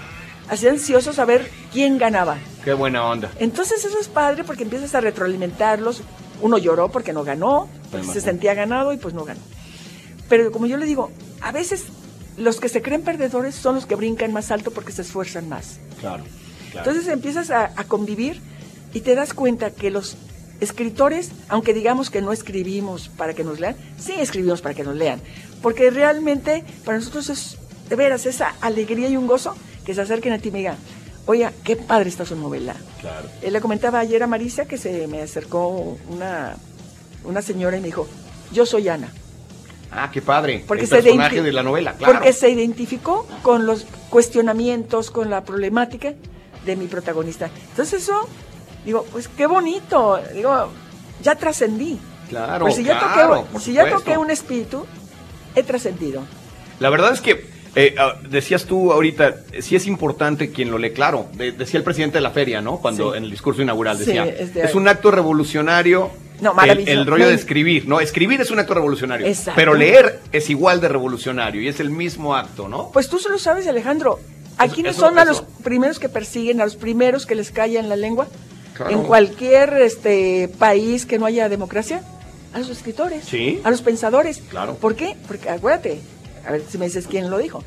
así 0.49 0.69
ansiosos 0.69 1.19
a 1.19 1.25
ver 1.25 1.51
quién 1.73 1.99
ganaba. 1.99 2.39
Qué 2.65 2.75
buena 2.75 3.05
onda. 3.05 3.31
Entonces 3.39 3.85
eso 3.85 3.99
es 4.01 4.09
padre 4.09 4.45
porque 4.45 4.63
empiezas 4.63 4.95
a 4.95 5.01
retroalimentarlos. 5.01 6.03
Uno 6.41 6.59
lloró 6.59 6.91
porque 6.91 7.13
no 7.13 7.25
ganó, 7.25 7.69
porque 7.91 8.07
se 8.07 8.21
sentía 8.21 8.55
ganado 8.55 8.93
y 8.93 8.97
pues 8.97 9.15
no 9.15 9.25
ganó. 9.25 9.41
Pero 10.29 10.51
como 10.53 10.67
yo 10.67 10.77
le 10.77 10.87
digo, 10.87 11.11
a 11.41 11.53
veces 11.53 11.85
los 12.37 12.61
que 12.61 12.69
se 12.69 12.83
creen 12.83 13.03
perdedores 13.03 13.55
son 13.55 13.75
los 13.75 13.87
que 13.87 13.95
brincan 13.95 14.33
más 14.33 14.51
alto 14.51 14.71
porque 14.71 14.93
se 14.93 15.03
esfuerzan 15.03 15.49
más. 15.49 15.79
Claro. 16.01 16.25
claro. 16.73 16.89
Entonces 16.89 17.13
empiezas 17.13 17.51
a, 17.51 17.73
a 17.77 17.85
convivir 17.85 18.41
y 18.95 19.01
te 19.01 19.15
das 19.15 19.35
cuenta 19.35 19.71
que 19.71 19.91
los 19.91 20.17
escritores, 20.61 21.31
aunque 21.49 21.75
digamos 21.75 22.11
que 22.11 22.23
no 22.23 22.33
escribimos 22.33 23.09
para 23.09 23.35
que 23.35 23.45
nos 23.45 23.61
lean, 23.61 23.77
sí 23.99 24.15
escribimos 24.19 24.61
para 24.61 24.75
que 24.75 24.85
nos 24.85 24.95
lean. 24.95 25.21
Porque 25.63 25.91
realmente 25.91 26.65
para 26.85 26.99
nosotros 26.99 27.29
es 27.31 27.59
de 27.89 27.97
veras 27.97 28.25
esa 28.27 28.55
alegría 28.61 29.09
y 29.09 29.17
un 29.17 29.27
gozo 29.27 29.57
que 29.85 29.95
se 29.95 30.01
acerquen 30.01 30.33
a 30.33 30.39
ti 30.39 30.49
y 30.49 30.53
me 30.53 30.59
digan, 30.59 30.77
oye, 31.31 31.49
qué 31.65 31.77
padre 31.77 32.09
está 32.09 32.25
su 32.27 32.35
novela. 32.37 32.75
Claro. 33.01 33.29
Eh, 33.41 33.51
le 33.51 33.61
comentaba 33.61 34.01
ayer 34.01 34.23
a 34.23 34.27
Marisa 34.27 34.67
que 34.67 34.77
se 34.77 35.07
me 35.07 35.23
acercó 35.23 35.69
una, 36.09 36.57
una 37.25 37.41
señora 37.41 37.77
y 37.77 37.81
me 37.81 37.87
dijo, 37.87 38.09
yo 38.53 38.67
soy 38.67 38.89
Ana. 38.89 39.13
Ah, 39.93 40.11
qué 40.13 40.23
padre. 40.23 40.65
Porque 40.67 40.85
el 40.85 40.89
se 40.89 41.03
personaje 41.03 41.43
de 41.43 41.53
la 41.53 41.63
novela, 41.63 41.95
claro. 41.95 42.15
Porque 42.15 42.33
se 42.33 42.51
identificó 42.51 43.27
con 43.43 43.65
los 43.67 43.87
cuestionamientos, 44.09 45.11
con 45.11 45.31
la 45.31 45.45
problemática 45.45 46.15
de 46.65 46.77
mi 46.77 46.87
protagonista. 46.87 47.49
Entonces 47.71 48.03
eso, 48.03 48.29
digo, 48.85 49.07
pues 49.13 49.29
qué 49.29 49.47
bonito. 49.47 50.21
Digo, 50.35 50.69
ya 51.23 51.37
trascendí. 51.37 51.99
Claro, 52.29 52.65
Pues 52.65 52.77
si 52.77 52.85
ya, 52.85 52.99
claro, 52.99 53.37
toqué, 53.37 53.53
por 53.53 53.61
si 53.61 53.73
ya 53.73 53.91
toqué 53.91 54.17
un 54.17 54.31
espíritu, 54.31 54.85
he 55.57 55.63
trascendido. 55.63 56.23
La 56.79 56.91
verdad 56.91 57.13
es 57.13 57.21
que 57.21 57.60
eh, 57.75 57.95
ah, 57.99 58.15
decías 58.29 58.65
tú 58.65 58.93
ahorita, 58.93 59.37
eh, 59.53 59.63
sí 59.63 59.77
es 59.77 59.87
importante 59.87 60.51
quien 60.51 60.71
lo 60.71 60.79
lee, 60.79 60.91
claro. 60.91 61.27
de- 61.35 61.53
decía 61.53 61.79
el 61.79 61.85
presidente 61.85 62.19
de 62.19 62.23
la 62.23 62.31
feria, 62.31 62.61
¿no? 62.61 62.79
Cuando 62.79 63.13
Sí. 63.13 63.19
en 63.19 63.25
el 63.25 63.31
discurso 63.31 63.63
inaugural 63.63 63.97
Sí, 63.99 64.05
decía, 64.07 64.25
es 64.27 64.55
de- 64.55 64.63
es 64.65 64.75
un 64.75 64.89
acto 64.89 65.11
revolucionario. 65.11 66.11
No, 66.41 66.55
el, 66.63 66.89
el 66.89 67.07
rollo 67.07 67.29
de 67.29 67.35
escribir, 67.35 67.87
¿no? 67.87 68.01
Escribir 68.01 68.41
es 68.41 68.51
un 68.51 68.59
acto 68.59 68.73
revolucionario. 68.75 69.27
Exacto. 69.27 69.53
Pero 69.57 69.75
leer 69.75 70.21
es 70.33 70.49
igual 70.49 70.81
de 70.81 70.89
revolucionario 70.89 71.61
y 71.61 71.69
es 71.69 71.81
el 71.81 71.91
mismo 71.91 72.35
acto, 72.35 72.67
¿no? 72.67 72.91
Pues 72.93 73.09
tú 73.11 73.19
solo 73.19 73.39
sabes, 73.39 73.67
Alejandro. 73.67 74.19
¿A 74.57 74.65
Eso- 74.65 74.75
quiénes 74.75 74.97
eso- 74.97 75.07
son 75.07 75.19
a 75.19 75.25
los 75.27 75.43
primeros 75.63 75.99
que 75.99 76.09
persiguen, 76.09 76.61
a 76.61 76.65
los 76.65 76.77
primeros 76.77 77.27
que 77.27 77.35
les 77.35 77.51
calla 77.51 77.79
en 77.79 77.89
la 77.91 77.97
lengua? 77.97 78.27
Claro. 78.75 78.91
En 78.93 79.03
cualquier 79.03 79.75
este 79.83 80.49
país 80.59 81.05
que 81.05 81.19
no 81.19 81.27
haya 81.27 81.51
democracia, 81.51 82.03
a 82.55 82.59
los 82.59 82.71
escritores, 82.71 83.25
Sí. 83.27 83.61
a 83.63 83.71
los 83.71 83.83
pensadores. 83.83 84.43
Claro. 84.49 84.75
¿Por 84.77 84.97
qué? 84.97 85.17
Porque 85.29 85.51
acuérdate, 85.51 86.01
a 86.47 86.53
ver 86.53 86.63
si 86.69 86.79
me 86.79 86.87
dices 86.87 87.07
quién 87.07 87.31
lo 87.31 87.39
dijo. 87.39 87.63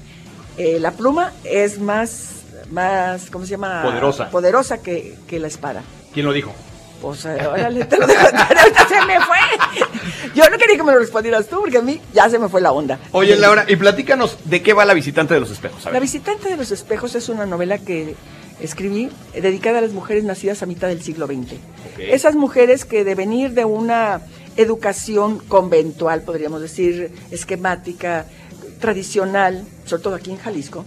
Eh, 0.58 0.78
la 0.80 0.92
pluma 0.92 1.34
es 1.44 1.80
más, 1.80 2.44
más, 2.72 3.30
¿cómo 3.30 3.46
se 3.46 3.52
llama? 3.52 3.84
Poderosa. 3.84 4.30
Poderosa 4.30 4.82
que, 4.82 5.16
que 5.28 5.40
la 5.40 5.48
espada. 5.48 5.84
¿Quién 6.14 6.26
lo 6.26 6.34
dijo? 6.34 6.54
Pues 7.02 7.26
eh, 7.26 7.36
órale, 7.46 7.84
te 7.84 7.98
lo 7.98 8.08
dejo, 8.08 8.22
se 8.90 9.06
me 9.06 9.20
fue. 9.20 10.32
Yo 10.36 10.50
no 10.50 10.58
quería 10.58 10.78
que 10.78 10.84
me 10.84 10.94
lo 10.94 11.00
respondieras 11.00 11.48
tú, 11.48 11.60
porque 11.60 11.80
a 11.80 11.82
mí 11.82 12.00
ya 12.14 12.30
se 12.30 12.40
me 12.40 12.48
fue 12.48 12.62
la 12.62 12.72
onda. 12.72 12.98
Oye, 13.12 13.36
Laura, 13.36 13.66
y 13.68 13.76
platícanos 13.76 14.38
de 14.46 14.62
qué 14.62 14.72
va 14.74 14.86
La 14.86 14.94
visitante 14.94 15.34
de 15.34 15.42
los 15.42 15.52
espejos. 15.52 15.82
A 15.82 15.90
ver. 15.90 15.96
La 15.96 16.00
visitante 16.00 16.50
de 16.50 16.56
los 16.56 16.72
espejos 16.72 17.14
es 17.16 17.28
una 17.28 17.46
novela 17.46 17.78
que 17.78 18.16
escribí 18.62 19.10
dedicada 19.34 19.80
a 19.80 19.82
las 19.82 19.92
mujeres 19.92 20.24
nacidas 20.24 20.64
a 20.64 20.66
mitad 20.66 20.88
del 20.88 21.02
siglo 21.02 21.28
XX. 21.28 21.56
Esas 21.98 22.36
mujeres 22.36 22.86
que 22.86 23.04
de 23.04 23.16
venir 23.16 23.52
de 23.52 23.66
una 23.66 24.22
educación 24.56 25.40
conventual, 25.40 26.22
podríamos 26.22 26.62
decir, 26.62 27.12
esquemática, 27.32 28.28
tradicional, 28.84 29.66
sobre 29.86 30.04
todo 30.04 30.16
aquí 30.16 30.30
en 30.30 30.38
Jalisco, 30.38 30.84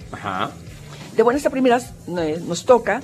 de 1.16 1.22
buenas 1.22 1.46
a 1.46 1.50
primeras 1.50 1.94
eh, 2.18 2.38
nos 2.46 2.66
toca 2.66 3.00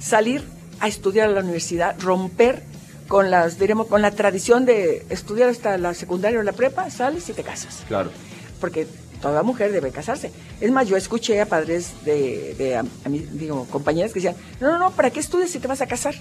salir 0.00 0.42
a 0.80 0.88
estudiar 0.88 1.28
a 1.28 1.32
la 1.32 1.40
universidad, 1.40 2.00
romper 2.00 2.62
con 3.08 3.30
las, 3.30 3.58
diremos, 3.58 3.88
con 3.88 4.00
la 4.00 4.10
tradición 4.10 4.64
de 4.64 5.04
estudiar 5.10 5.50
hasta 5.50 5.76
la 5.76 5.92
secundaria 5.92 6.40
o 6.40 6.42
la 6.42 6.52
prepa, 6.52 6.88
sales 6.88 7.28
y 7.28 7.34
te 7.34 7.42
casas. 7.42 7.84
Claro. 7.88 8.10
Porque 8.58 8.86
toda 9.20 9.42
mujer 9.42 9.70
debe 9.70 9.90
casarse. 9.90 10.32
Es 10.62 10.70
más, 10.70 10.88
yo 10.88 10.96
escuché 10.96 11.38
a 11.42 11.44
padres 11.44 11.90
de, 12.06 12.54
de 12.56 12.76
a, 12.76 12.84
digo, 13.04 13.66
compañeras 13.66 14.14
que 14.14 14.20
decían, 14.20 14.36
no, 14.60 14.72
no, 14.72 14.78
no, 14.78 14.92
¿para 14.92 15.10
qué 15.10 15.20
estudias 15.20 15.50
si 15.50 15.58
te 15.58 15.68
vas 15.68 15.82
a 15.82 15.86
casar? 15.86 16.14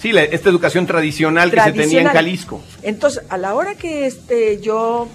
Sí, 0.00 0.12
esta 0.16 0.48
educación 0.48 0.86
tradicional, 0.86 1.50
que 1.50 1.60
se 1.60 1.72
tenía 1.72 2.02
en 2.02 2.06
Jalisco. 2.06 2.62
Entonces, 2.82 3.22
a 3.28 3.36
la 3.36 3.54
hora 3.54 3.74
que 3.74 4.06
este 4.06 4.60
yo 4.60 5.08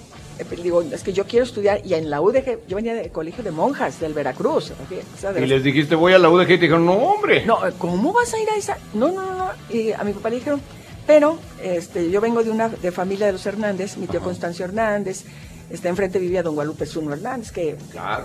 digo, 0.62 0.82
es 0.82 1.02
que 1.02 1.12
yo 1.12 1.24
quiero 1.24 1.44
estudiar, 1.44 1.80
y 1.84 1.94
en 1.94 2.10
la 2.10 2.20
UDG, 2.20 2.66
yo 2.66 2.76
venía 2.76 2.94
del 2.94 3.10
colegio 3.10 3.42
de 3.42 3.50
monjas 3.50 4.00
del 4.00 4.14
Veracruz. 4.14 4.72
y 4.90 5.46
les 5.46 5.62
dijiste, 5.62 5.94
voy 5.94 6.12
a 6.12 6.18
la 6.18 6.28
UDG, 6.28 6.42
y 6.42 6.46
te 6.46 6.58
dijeron, 6.58 6.86
no, 6.86 6.92
hombre. 6.92 7.44
No, 7.44 7.58
¿cómo 7.78 8.12
vas 8.12 8.32
a 8.34 8.38
ir 8.38 8.48
a 8.50 8.56
esa? 8.56 8.78
No, 8.94 9.12
no, 9.12 9.22
no, 9.22 9.36
no. 9.36 9.50
Y 9.70 9.92
a 9.92 10.02
mi 10.04 10.12
papá 10.12 10.30
le 10.30 10.36
dijeron, 10.36 10.60
pero 11.06 11.38
este, 11.62 12.10
yo 12.10 12.20
vengo 12.20 12.42
de 12.42 12.50
una 12.50 12.68
de 12.68 12.92
familia 12.92 13.26
de 13.26 13.32
los 13.32 13.46
Hernández, 13.46 13.96
mi 13.96 14.06
tío 14.06 14.20
Constancio 14.20 14.64
Hernández, 14.64 15.24
está 15.70 15.88
enfrente 15.88 16.18
vivía 16.18 16.42
don 16.42 16.54
Guadalupe 16.54 16.86
Zuno 16.86 17.12
Hernández, 17.12 17.52
que 17.52 17.76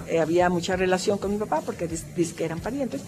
eh, 0.08 0.20
había 0.20 0.50
mucha 0.50 0.75
relación 0.75 1.18
con 1.18 1.32
mi 1.32 1.38
papá 1.38 1.62
porque 1.65 1.88
dice 1.88 2.36
que 2.36 2.46
eran 2.46 2.60
parientes. 2.60 3.01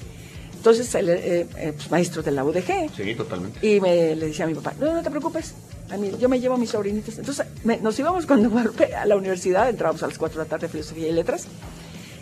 Entonces, 0.55 0.95
el, 0.95 1.09
eh, 1.09 1.47
eh, 1.57 1.73
pues, 1.75 1.91
maestro 1.91 2.23
de 2.23 2.31
la 2.31 2.45
UDG. 2.45 2.89
Sí, 2.95 3.15
totalmente. 3.15 3.67
Y 3.67 3.81
me, 3.81 4.15
le 4.15 4.27
decía 4.27 4.45
a 4.45 4.47
mi 4.47 4.53
papá, 4.53 4.73
no, 4.79 4.93
no 4.93 5.03
te 5.03 5.09
preocupes, 5.09 5.55
a 5.93 5.97
mí, 5.97 6.11
yo 6.19 6.27
me 6.27 6.39
llevo 6.39 6.55
a 6.55 6.57
mis 6.57 6.71
sobrinitos. 6.71 7.19
Entonces, 7.19 7.45
nos 7.81 7.99
íbamos 7.99 8.25
Guadalupe 8.25 8.95
a 8.95 9.05
la 9.05 9.15
universidad, 9.15 9.69
entrábamos 9.69 10.01
a 10.03 10.07
las 10.07 10.17
4 10.17 10.39
de 10.39 10.45
la 10.45 10.49
tarde, 10.49 10.67
filosofía 10.67 11.07
y 11.07 11.11
letras, 11.11 11.47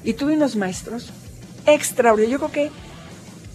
y 0.04 0.14
tuve 0.14 0.34
unos 0.34 0.56
maestros 0.56 1.10
extraordinarios. 1.66 2.42
Yo 2.42 2.48
creo 2.48 2.70
que 2.70 2.72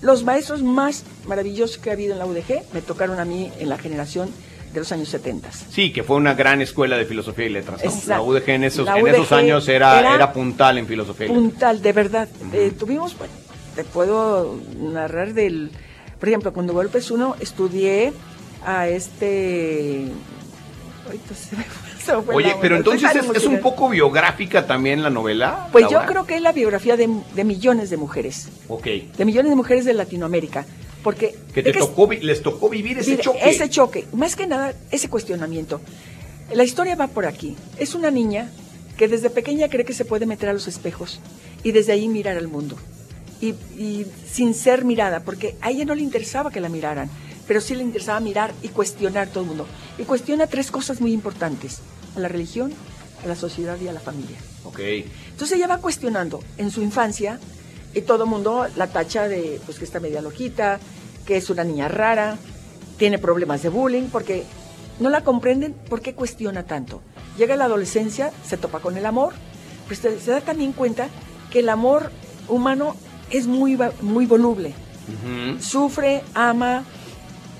los 0.00 0.24
maestros 0.24 0.62
más 0.62 1.04
maravillosos 1.26 1.78
que 1.78 1.90
ha 1.90 1.92
habido 1.92 2.14
en 2.14 2.18
la 2.18 2.26
UDG 2.26 2.62
me 2.72 2.80
tocaron 2.80 3.20
a 3.20 3.24
mí 3.24 3.52
en 3.58 3.68
la 3.68 3.76
generación 3.76 4.30
de 4.72 4.80
los 4.80 4.90
años 4.92 5.08
70. 5.10 5.50
Sí, 5.52 5.92
que 5.92 6.02
fue 6.02 6.16
una 6.16 6.34
gran 6.34 6.62
escuela 6.62 6.96
de 6.96 7.04
filosofía 7.04 7.46
y 7.46 7.50
letras. 7.50 8.06
La 8.06 8.22
UDG 8.22 8.48
en 8.50 8.64
esos, 8.64 8.88
en 8.88 9.06
esos 9.06 9.32
años 9.32 9.68
era, 9.68 10.14
era, 10.14 10.32
puntal 10.32 10.78
en 10.78 10.86
filosofía 10.86 11.26
y 11.26 11.28
letras. 11.28 11.44
Puntal, 11.44 11.82
de 11.82 11.92
verdad. 11.92 12.28
Eh, 12.52 12.72
tuvimos, 12.78 13.16
bueno, 13.18 13.34
te 13.74 13.84
puedo 13.84 14.58
narrar 14.78 15.34
del, 15.34 15.70
por 16.18 16.28
ejemplo, 16.28 16.52
cuando 16.54 16.72
Golpes 16.72 17.10
uno 17.10 17.36
estudié 17.40 18.12
a 18.66 18.88
este... 18.88 20.08
Ahorita 21.06 21.34
se 21.34 21.56
me 21.56 21.64
Oye, 22.32 22.54
pero 22.60 22.76
entonces 22.76 23.10
es, 23.34 23.46
un 23.46 23.60
poco 23.60 23.88
biográfica 23.88 24.66
también 24.66 25.02
la 25.02 25.10
novela. 25.10 25.68
Pues 25.72 25.88
yo 25.90 26.00
creo 26.06 26.24
que 26.24 26.36
es 26.36 26.42
la 26.42 26.52
biografía 26.52 26.96
de, 26.96 27.08
de 27.34 27.44
millones 27.44 27.90
de 27.90 27.96
mujeres. 27.96 28.48
Ok. 28.68 28.86
De 29.16 29.24
millones 29.24 29.50
de 29.50 29.56
mujeres 29.56 29.84
de 29.84 29.92
Latinoamérica. 29.92 30.66
Porque 31.06 31.36
que 31.54 31.62
te 31.62 31.72
tocó, 31.72 32.10
les 32.10 32.42
tocó 32.42 32.68
vivir 32.68 32.98
ese 32.98 33.18
choque. 33.18 33.38
Ese 33.42 33.70
choque, 33.70 34.06
más 34.12 34.34
que 34.34 34.46
nada 34.46 34.74
ese 34.90 35.08
cuestionamiento. 35.08 35.80
La 36.52 36.64
historia 36.64 36.96
va 36.96 37.06
por 37.06 37.26
aquí. 37.26 37.56
Es 37.78 37.94
una 37.94 38.10
niña 38.10 38.50
que 38.96 39.06
desde 39.06 39.30
pequeña 39.30 39.68
cree 39.68 39.84
que 39.84 39.92
se 39.92 40.04
puede 40.04 40.26
meter 40.26 40.48
a 40.48 40.52
los 40.52 40.66
espejos 40.66 41.20
y 41.62 41.72
desde 41.72 41.92
ahí 41.92 42.08
mirar 42.08 42.36
al 42.36 42.48
mundo. 42.48 42.76
Y, 43.40 43.54
sin 44.28 44.54
ser 44.54 44.84
mirada, 44.84 45.20
porque 45.20 45.56
a 45.60 45.70
ella 45.70 45.84
no 45.84 45.94
le 45.94 46.02
interesaba 46.02 46.50
que 46.50 46.60
la 46.60 46.70
miraran, 46.70 47.10
pero 47.46 47.60
sí 47.60 47.74
le 47.74 47.82
interesaba 47.82 48.20
mirar 48.20 48.52
y 48.62 48.68
cuestionar 48.68 49.28
todo 49.28 49.42
el 49.42 49.48
mundo. 49.48 49.66
Y 49.98 50.04
cuestiona 50.04 50.46
tres 50.46 50.70
cosas 50.70 51.00
muy 51.00 51.12
importantes, 51.12 51.80
a 52.16 52.20
la 52.20 52.28
religión, 52.28 52.72
a 53.24 53.28
la 53.28 53.36
sociedad 53.36 53.78
y 53.80 53.88
a 53.88 53.92
la 53.92 54.00
familia. 54.00 54.38
Okay. 54.64 55.10
Entonces 55.30 55.56
ella 55.56 55.68
va 55.68 55.78
cuestionando 55.78 56.42
en 56.58 56.70
su 56.70 56.82
infancia 56.82 57.38
y 57.94 58.02
todo 58.02 58.24
el 58.24 58.30
mundo 58.30 58.66
la 58.76 58.88
tacha 58.88 59.28
de 59.28 59.60
pues 59.64 59.78
que 59.78 59.84
está 59.84 60.00
media 60.00 60.20
loquita, 60.20 60.80
que 61.24 61.36
es 61.36 61.48
una 61.50 61.64
niña 61.64 61.88
rara, 61.88 62.36
tiene 62.96 63.18
problemas 63.18 63.62
de 63.62 63.68
bullying, 63.68 64.08
porque 64.10 64.44
no 65.00 65.10
la 65.10 65.22
comprenden 65.22 65.74
por 65.74 66.00
qué 66.00 66.14
cuestiona 66.14 66.64
tanto. 66.64 67.02
Llega 67.36 67.56
la 67.56 67.64
adolescencia, 67.64 68.32
se 68.46 68.56
topa 68.56 68.80
con 68.80 68.96
el 68.96 69.06
amor, 69.06 69.34
pero 69.88 70.18
se, 70.18 70.30
da 70.30 70.40
también 70.40 70.72
cuenta 70.72 71.08
que 71.50 71.60
el 71.60 71.68
amor 71.68 72.10
humano 72.48 72.96
es 73.30 73.46
muy, 73.46 73.78
muy 74.00 74.26
voluble. 74.26 74.74
Sufre, 75.60 76.22
ama, 76.34 76.84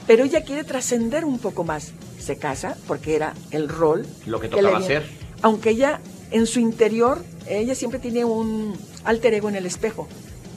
pero 0.06 0.25
ella 0.25 0.42
quiere 0.42 0.64
trascender 0.64 1.25
un 1.25 1.38
poco 1.38 1.64
más. 1.64 1.92
Se 2.18 2.38
casa 2.38 2.76
porque 2.86 3.16
era 3.16 3.34
el 3.50 3.68
rol. 3.68 4.06
Lo 4.26 4.40
que 4.40 4.48
tocaba 4.48 4.78
hacer. 4.78 5.04
Aunque 5.42 5.70
ella, 5.70 6.00
en 6.30 6.46
su 6.46 6.60
interior, 6.60 7.22
ella 7.46 7.75
siempre 7.75 8.00
tiene 8.00 8.25
un 8.25 8.76
alter 9.04 9.34
ego 9.34 9.48
en 9.48 9.56
el 9.56 9.66
espejo, 9.66 10.08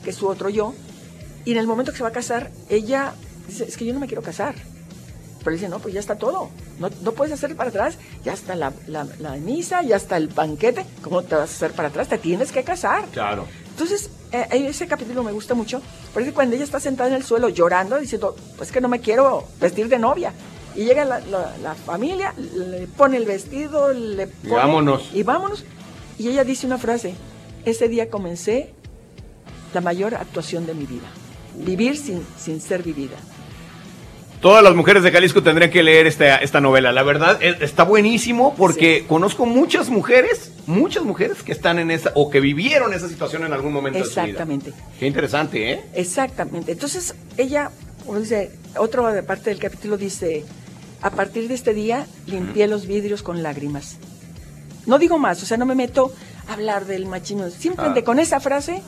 que 0.03 0.11
es 0.11 0.15
su 0.15 0.27
otro 0.27 0.49
yo, 0.49 0.73
y 1.45 1.51
en 1.51 1.57
el 1.57 1.67
momento 1.67 1.91
que 1.91 1.97
se 1.97 2.03
va 2.03 2.09
a 2.09 2.13
casar, 2.13 2.51
ella 2.69 3.13
dice, 3.47 3.65
es 3.65 3.77
que 3.77 3.85
yo 3.85 3.93
no 3.93 3.99
me 3.99 4.07
quiero 4.07 4.21
casar. 4.21 4.55
Pero 5.43 5.51
dice, 5.51 5.69
no, 5.69 5.79
pues 5.79 5.93
ya 5.93 5.99
está 5.99 6.15
todo. 6.15 6.49
No, 6.79 6.89
no 7.01 7.11
puedes 7.13 7.33
hacer 7.33 7.55
para 7.55 7.69
atrás. 7.69 7.97
Ya 8.23 8.33
está 8.33 8.55
la, 8.55 8.73
la, 8.87 9.05
misa, 9.35 9.81
ya 9.83 9.95
está 9.95 10.17
el 10.17 10.27
banquete. 10.27 10.85
¿Cómo 11.01 11.23
te 11.23 11.35
vas 11.35 11.49
a 11.49 11.53
hacer 11.53 11.71
para 11.71 11.89
atrás? 11.89 12.09
Te 12.09 12.17
tienes 12.17 12.51
que 12.51 12.63
casar. 12.63 13.05
Claro. 13.11 13.45
Entonces, 13.69 14.09
eh, 14.31 14.47
ese 14.51 14.87
capítulo 14.87 15.23
me 15.23 15.31
gusta 15.31 15.53
mucho. 15.53 15.81
Porque 16.13 16.33
cuando 16.33 16.55
ella 16.55 16.65
está 16.65 16.79
sentada 16.79 17.09
en 17.09 17.15
el 17.15 17.23
suelo 17.23 17.49
llorando, 17.49 17.97
diciendo, 17.97 18.35
pues 18.57 18.71
que 18.71 18.81
no 18.81 18.89
me 18.89 18.99
quiero 18.99 19.45
vestir 19.59 19.87
de 19.87 19.99
novia. 19.99 20.33
Y 20.75 20.85
llega 20.85 21.05
la, 21.05 21.19
la 21.19 21.75
familia, 21.75 22.33
le 22.37 22.87
pone 22.87 23.17
el 23.17 23.25
vestido, 23.25 23.91
le 23.91 24.27
pone... 24.27 24.49
Y 24.49 24.55
vámonos. 24.55 25.09
Y 25.13 25.23
vámonos. 25.23 25.63
Y 26.17 26.29
ella 26.29 26.43
dice 26.43 26.67
una 26.67 26.77
frase. 26.77 27.15
Ese 27.65 27.87
día 27.87 28.09
comencé 28.09 28.73
la 29.73 29.81
mayor 29.81 30.15
actuación 30.15 30.65
de 30.65 30.73
mi 30.73 30.85
vida 30.85 31.07
vivir 31.59 31.97
sin, 31.97 32.25
sin 32.37 32.61
ser 32.61 32.83
vivida. 32.83 33.17
Todas 34.41 34.63
las 34.63 34.73
mujeres 34.73 35.03
de 35.03 35.11
Jalisco 35.11 35.43
tendrían 35.43 35.69
que 35.69 35.83
leer 35.83 36.07
esta, 36.07 36.37
esta 36.37 36.61
novela. 36.61 36.93
La 36.93 37.03
verdad, 37.03 37.41
está 37.43 37.83
buenísimo 37.83 38.55
porque 38.55 39.05
conozco 39.05 39.45
muchas 39.45 39.89
mujeres, 39.89 40.53
muchas 40.65 41.03
mujeres 41.03 41.43
que 41.43 41.51
están 41.51 41.77
en 41.77 41.91
esa, 41.91 42.11
o 42.15 42.29
que 42.29 42.39
vivieron 42.39 42.93
esa 42.93 43.09
situación 43.09 43.43
en 43.43 43.51
algún 43.51 43.73
momento 43.73 43.99
Exactamente. 43.99 44.67
de 44.67 44.71
su 44.71 44.77
vida. 44.77 44.91
Qué 44.97 45.07
interesante, 45.07 45.71
¿eh? 45.71 45.81
Exactamente. 45.93 46.71
Entonces, 46.71 47.15
ella, 47.37 47.71
dice, 48.17 48.51
otra 48.77 49.21
parte 49.23 49.49
del 49.49 49.59
capítulo 49.59 49.97
dice, 49.97 50.45
a 51.01 51.09
partir 51.09 51.49
de 51.49 51.55
este 51.55 51.73
día 51.73 52.07
limpié 52.25 52.67
los 52.67 52.87
vidrios 52.87 53.23
con 53.23 53.43
lágrimas. 53.43 53.97
No 54.85 54.99
digo 54.99 55.19
más, 55.19 55.43
o 55.43 55.45
sea, 55.45 55.57
no 55.57 55.65
me 55.65 55.75
meto 55.75 56.13
a 56.47 56.53
hablar 56.53 56.85
del 56.85 57.05
machismo. 57.07 57.49
Simplemente 57.49 57.99
ah. 57.99 58.03
con 58.05 58.19
esa 58.19 58.39
frase 58.39 58.81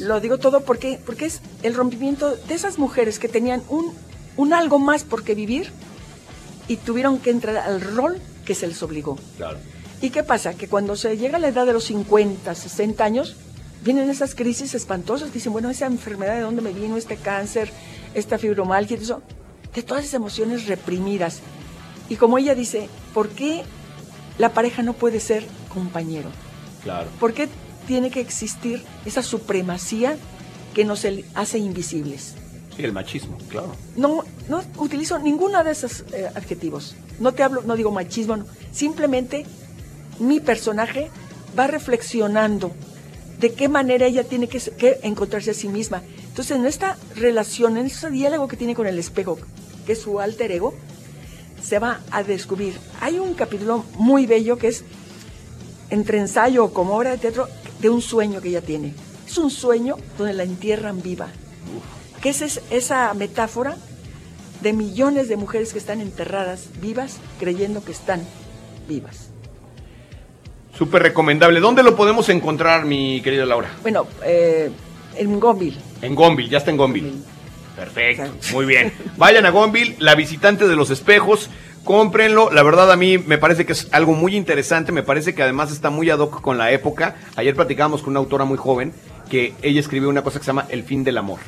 lo 0.00 0.20
digo 0.20 0.38
todo 0.38 0.62
porque, 0.62 0.98
porque 1.04 1.26
es 1.26 1.40
el 1.62 1.74
rompimiento 1.74 2.36
de 2.36 2.54
esas 2.54 2.78
mujeres 2.78 3.18
que 3.18 3.28
tenían 3.28 3.62
un, 3.68 3.92
un 4.36 4.52
algo 4.52 4.78
más 4.78 5.04
por 5.04 5.24
qué 5.24 5.34
vivir 5.34 5.70
y 6.68 6.76
tuvieron 6.76 7.18
que 7.18 7.30
entrar 7.30 7.56
al 7.56 7.80
rol 7.80 8.20
que 8.44 8.54
se 8.54 8.66
les 8.66 8.82
obligó. 8.82 9.18
Claro. 9.36 9.58
¿Y 10.00 10.10
qué 10.10 10.22
pasa? 10.22 10.54
Que 10.54 10.68
cuando 10.68 10.96
se 10.96 11.16
llega 11.16 11.36
a 11.36 11.40
la 11.40 11.48
edad 11.48 11.66
de 11.66 11.72
los 11.72 11.84
50, 11.84 12.54
60 12.54 13.04
años, 13.04 13.36
vienen 13.84 14.10
esas 14.10 14.34
crisis 14.34 14.74
espantosas. 14.74 15.32
Dicen, 15.32 15.52
bueno, 15.52 15.70
esa 15.70 15.86
enfermedad 15.86 16.34
de 16.34 16.40
dónde 16.40 16.62
me 16.62 16.72
vino, 16.72 16.96
este 16.96 17.16
cáncer, 17.16 17.70
esta 18.14 18.38
fibromialgia, 18.38 18.96
eso, 18.96 19.22
de 19.74 19.82
todas 19.82 20.04
esas 20.04 20.14
emociones 20.14 20.66
reprimidas. 20.66 21.40
Y 22.08 22.16
como 22.16 22.38
ella 22.38 22.54
dice, 22.54 22.88
¿por 23.14 23.28
qué 23.28 23.62
la 24.38 24.52
pareja 24.52 24.82
no 24.82 24.92
puede 24.92 25.20
ser 25.20 25.46
compañero? 25.68 26.30
Claro. 26.82 27.08
¿Por 27.20 27.32
qué 27.32 27.48
tiene 27.86 28.10
que 28.10 28.20
existir 28.20 28.82
esa 29.04 29.22
supremacía 29.22 30.16
que 30.74 30.84
nos 30.84 31.06
hace 31.34 31.58
invisibles. 31.58 32.34
Sí, 32.76 32.84
el 32.84 32.92
machismo, 32.92 33.36
claro. 33.48 33.74
No, 33.96 34.24
no 34.48 34.62
utilizo 34.78 35.18
ninguno 35.18 35.62
de 35.62 35.72
esos 35.72 36.04
eh, 36.12 36.30
adjetivos. 36.34 36.94
No 37.18 37.32
te 37.32 37.42
hablo, 37.42 37.62
no 37.62 37.76
digo 37.76 37.90
machismo, 37.90 38.38
simplemente 38.72 39.44
mi 40.18 40.40
personaje 40.40 41.10
va 41.58 41.66
reflexionando 41.66 42.72
de 43.38 43.52
qué 43.52 43.68
manera 43.68 44.06
ella 44.06 44.24
tiene 44.24 44.48
que, 44.48 44.58
que, 44.58 45.00
encontrarse 45.02 45.50
a 45.50 45.54
sí 45.54 45.68
misma. 45.68 46.02
Entonces, 46.28 46.56
en 46.56 46.64
esta 46.64 46.96
relación, 47.16 47.76
en 47.76 47.86
ese 47.86 48.10
diálogo 48.10 48.48
que 48.48 48.56
tiene 48.56 48.74
con 48.74 48.86
el 48.86 48.98
espejo, 48.98 49.38
que 49.84 49.92
es 49.92 50.00
su 50.00 50.20
alter 50.20 50.52
ego, 50.52 50.74
se 51.62 51.78
va 51.78 52.00
a 52.10 52.22
descubrir. 52.22 52.74
Hay 53.00 53.18
un 53.18 53.34
capítulo 53.34 53.84
muy 53.98 54.26
bello 54.26 54.56
que 54.56 54.68
es 54.68 54.84
entre 55.90 56.18
ensayo 56.18 56.72
como 56.72 56.96
obra 56.96 57.10
de 57.10 57.18
teatro 57.18 57.48
de 57.80 57.90
un 57.90 58.00
sueño 58.00 58.40
que 58.40 58.48
ella 58.48 58.62
tiene. 58.62 58.94
Es 59.26 59.38
un 59.38 59.50
sueño 59.50 59.96
donde 60.16 60.34
la 60.34 60.44
entierran 60.44 61.02
viva. 61.02 61.28
Que 62.22 62.30
es 62.30 62.60
esa 62.70 63.12
metáfora 63.14 63.76
de 64.62 64.72
millones 64.72 65.28
de 65.28 65.36
mujeres 65.36 65.72
que 65.72 65.78
están 65.78 66.00
enterradas 66.00 66.68
vivas 66.80 67.18
creyendo 67.38 67.84
que 67.84 67.92
están 67.92 68.22
vivas. 68.88 69.30
Súper 70.76 71.02
recomendable. 71.02 71.60
¿Dónde 71.60 71.82
lo 71.82 71.96
podemos 71.96 72.28
encontrar, 72.28 72.86
mi 72.86 73.20
querida 73.22 73.44
Laura? 73.44 73.70
Bueno, 73.82 74.06
eh, 74.24 74.70
en 75.16 75.40
Gonville. 75.40 75.78
En 76.00 76.14
Gonville, 76.14 76.48
ya 76.48 76.58
está 76.58 76.70
en 76.70 76.76
Gonville. 76.76 77.12
Perfecto, 77.76 78.30
muy 78.52 78.66
bien. 78.66 78.92
Vayan 79.16 79.46
a 79.46 79.50
Gonville, 79.50 79.96
la 79.98 80.14
visitante 80.14 80.68
de 80.68 80.76
los 80.76 80.90
espejos, 80.90 81.50
cómprenlo. 81.84 82.50
La 82.50 82.62
verdad 82.62 82.90
a 82.92 82.96
mí 82.96 83.18
me 83.18 83.38
parece 83.38 83.66
que 83.66 83.72
es 83.72 83.88
algo 83.92 84.14
muy 84.14 84.36
interesante, 84.36 84.92
me 84.92 85.02
parece 85.02 85.34
que 85.34 85.42
además 85.42 85.72
está 85.72 85.90
muy 85.90 86.08
ad 86.10 86.20
hoc 86.20 86.40
con 86.40 86.58
la 86.58 86.70
época. 86.70 87.16
Ayer 87.36 87.54
platicábamos 87.54 88.02
con 88.02 88.10
una 88.10 88.20
autora 88.20 88.44
muy 88.44 88.58
joven 88.58 88.92
que 89.28 89.54
ella 89.62 89.80
escribió 89.80 90.08
una 90.08 90.22
cosa 90.22 90.38
que 90.38 90.44
se 90.44 90.50
llama 90.50 90.66
El 90.68 90.84
fin 90.84 91.04
del 91.04 91.18
amor. 91.18 91.40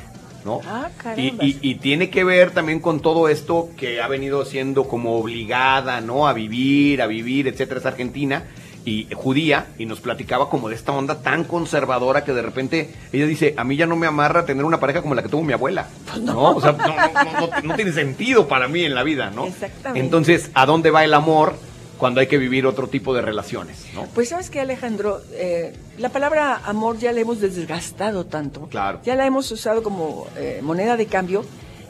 ¿No? 0.45 0.61
Ah, 0.65 0.89
y, 1.17 1.31
y- 1.45 1.59
y 1.61 1.75
tiene 1.75 2.09
que 2.09 2.23
ver 2.23 2.51
también 2.51 2.79
con 2.79 2.99
todo 3.01 3.27
esto 3.27 3.69
que 3.75 4.01
ha 4.01 4.07
venido 4.07 4.45
siendo 4.45 4.87
como 4.87 5.17
obligada, 5.17 5.99
¿no? 6.01 6.27
A 6.27 6.33
vivir, 6.33 7.01
a 7.01 7.07
vivir, 7.07 7.47
etcétera, 7.47 7.79
es 7.79 7.85
argentina 7.85 8.43
y 8.87 9.07
judía, 9.15 9.65
y 9.79 9.87
nos 9.87 9.99
platicaba 9.99 10.47
como 10.47 10.69
de 10.69 10.75
esta 10.75 10.91
onda 10.91 11.23
tan 11.23 11.43
conservadora 11.45 12.23
que 12.23 12.33
de 12.33 12.43
repente 12.43 12.93
ella 13.11 13.25
dice, 13.25 13.55
a 13.57 13.63
mí 13.63 13.75
ya 13.75 13.87
no 13.87 13.95
me 13.95 14.05
amarra 14.05 14.45
tener 14.45 14.63
una 14.63 14.79
pareja 14.79 15.01
como 15.01 15.15
la 15.15 15.23
que 15.23 15.29
tuvo 15.29 15.41
mi 15.41 15.53
abuela, 15.53 15.87
¿no? 16.21 16.51
O 16.51 16.61
sea, 16.61 16.73
no, 16.73 16.85
no- 16.87 17.23
no- 17.23 17.47
no- 17.47 17.61
no 17.63 17.75
tiene 17.75 17.91
sentido 17.91 18.47
para 18.47 18.67
mí 18.67 18.83
en 18.83 18.93
la 18.93 19.01
vida, 19.01 19.31
¿no? 19.31 19.45
Exactamente. 19.47 19.99
Entonces, 20.05 20.51
¿a 20.53 20.67
dónde 20.67 20.91
va 20.91 21.03
el 21.03 21.15
amor 21.15 21.55
cuando 21.97 22.19
hay 22.19 22.27
que 22.27 22.37
vivir 22.37 22.65
otro 22.65 22.87
tipo 22.87 23.13
de 23.13 23.21
relaciones, 23.21 23.77
¿no? 23.93 24.05
Pues 24.13 24.29
sabes 24.29 24.49
que 24.49 24.59
Alejandro, 24.59 25.21
Eh, 25.33 25.73
la 25.97 26.09
palabra 26.09 26.61
amor 26.65 26.97
ya 26.99 27.11
la 27.13 27.21
hemos 27.21 27.39
desgastado 27.39 28.25
tanto. 28.25 28.67
Claro. 28.69 28.99
Ya 29.03 29.15
la 29.15 29.25
hemos 29.25 29.49
usado 29.51 29.81
como 29.83 30.27
eh, 30.37 30.59
moneda 30.61 30.97
de 30.97 31.05
cambio 31.05 31.45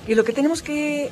y 0.08 0.14
lo 0.16 0.24
que 0.24 0.34
tenemos 0.34 0.62
que 0.62 1.06
eh, 1.06 1.12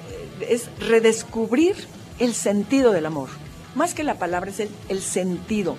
es 0.50 0.70
redescubrir 0.80 1.76
el 2.20 2.34
sentido 2.34 2.92
del 2.92 3.06
amor. 3.06 3.30
Más 3.76 3.94
que 3.94 4.04
la 4.04 4.16
palabra 4.16 4.52
es 4.52 4.60
el, 4.60 4.70
el 4.90 5.02
sentido. 5.02 5.76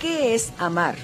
¿Qué 0.00 0.34
es 0.34 0.52
amar? 0.58 0.96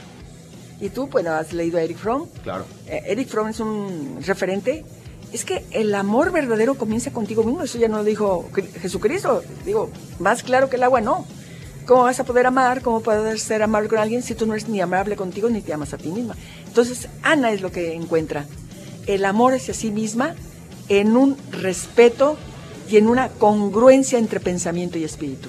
Y 0.80 0.90
tú, 0.90 1.06
bueno, 1.06 1.30
has 1.30 1.52
leído 1.52 1.78
a 1.78 1.82
Eric 1.82 1.96
Fromm. 1.98 2.26
Claro. 2.42 2.64
Eh, 2.88 3.02
Eric 3.06 3.28
Fromm 3.28 3.48
es 3.48 3.60
un 3.60 4.18
referente. 4.26 4.84
Es 5.32 5.44
que 5.44 5.64
el 5.70 5.94
amor 5.94 6.32
verdadero 6.32 6.74
comienza 6.74 7.12
contigo 7.12 7.44
mismo. 7.44 7.62
Eso 7.62 7.78
ya 7.78 7.86
no 7.88 7.98
lo 7.98 8.04
dijo 8.04 8.48
Cri- 8.52 8.70
Jesucristo. 8.80 9.42
Digo, 9.64 9.90
más 10.18 10.42
claro 10.42 10.68
que 10.68 10.76
el 10.76 10.82
agua, 10.82 11.00
no. 11.00 11.24
¿Cómo 11.86 12.04
vas 12.04 12.20
a 12.20 12.24
poder 12.24 12.46
amar? 12.46 12.82
¿Cómo 12.82 13.00
poder 13.00 13.38
ser 13.40 13.62
amable 13.62 13.88
con 13.88 13.98
alguien 13.98 14.22
si 14.22 14.34
tú 14.34 14.46
no 14.46 14.54
eres 14.54 14.68
ni 14.68 14.80
amable 14.80 15.16
contigo 15.16 15.48
ni 15.48 15.60
te 15.62 15.72
amas 15.72 15.92
a 15.92 15.98
ti 15.98 16.08
misma? 16.08 16.36
Entonces, 16.66 17.08
Ana 17.22 17.50
es 17.50 17.60
lo 17.60 17.72
que 17.72 17.94
encuentra. 17.94 18.46
El 19.06 19.24
amor 19.24 19.54
hacia 19.54 19.74
sí 19.74 19.90
misma 19.90 20.34
en 20.88 21.16
un 21.16 21.36
respeto 21.50 22.36
y 22.88 22.98
en 22.98 23.08
una 23.08 23.28
congruencia 23.28 24.18
entre 24.18 24.38
pensamiento 24.38 24.98
y 24.98 25.04
espíritu. 25.04 25.48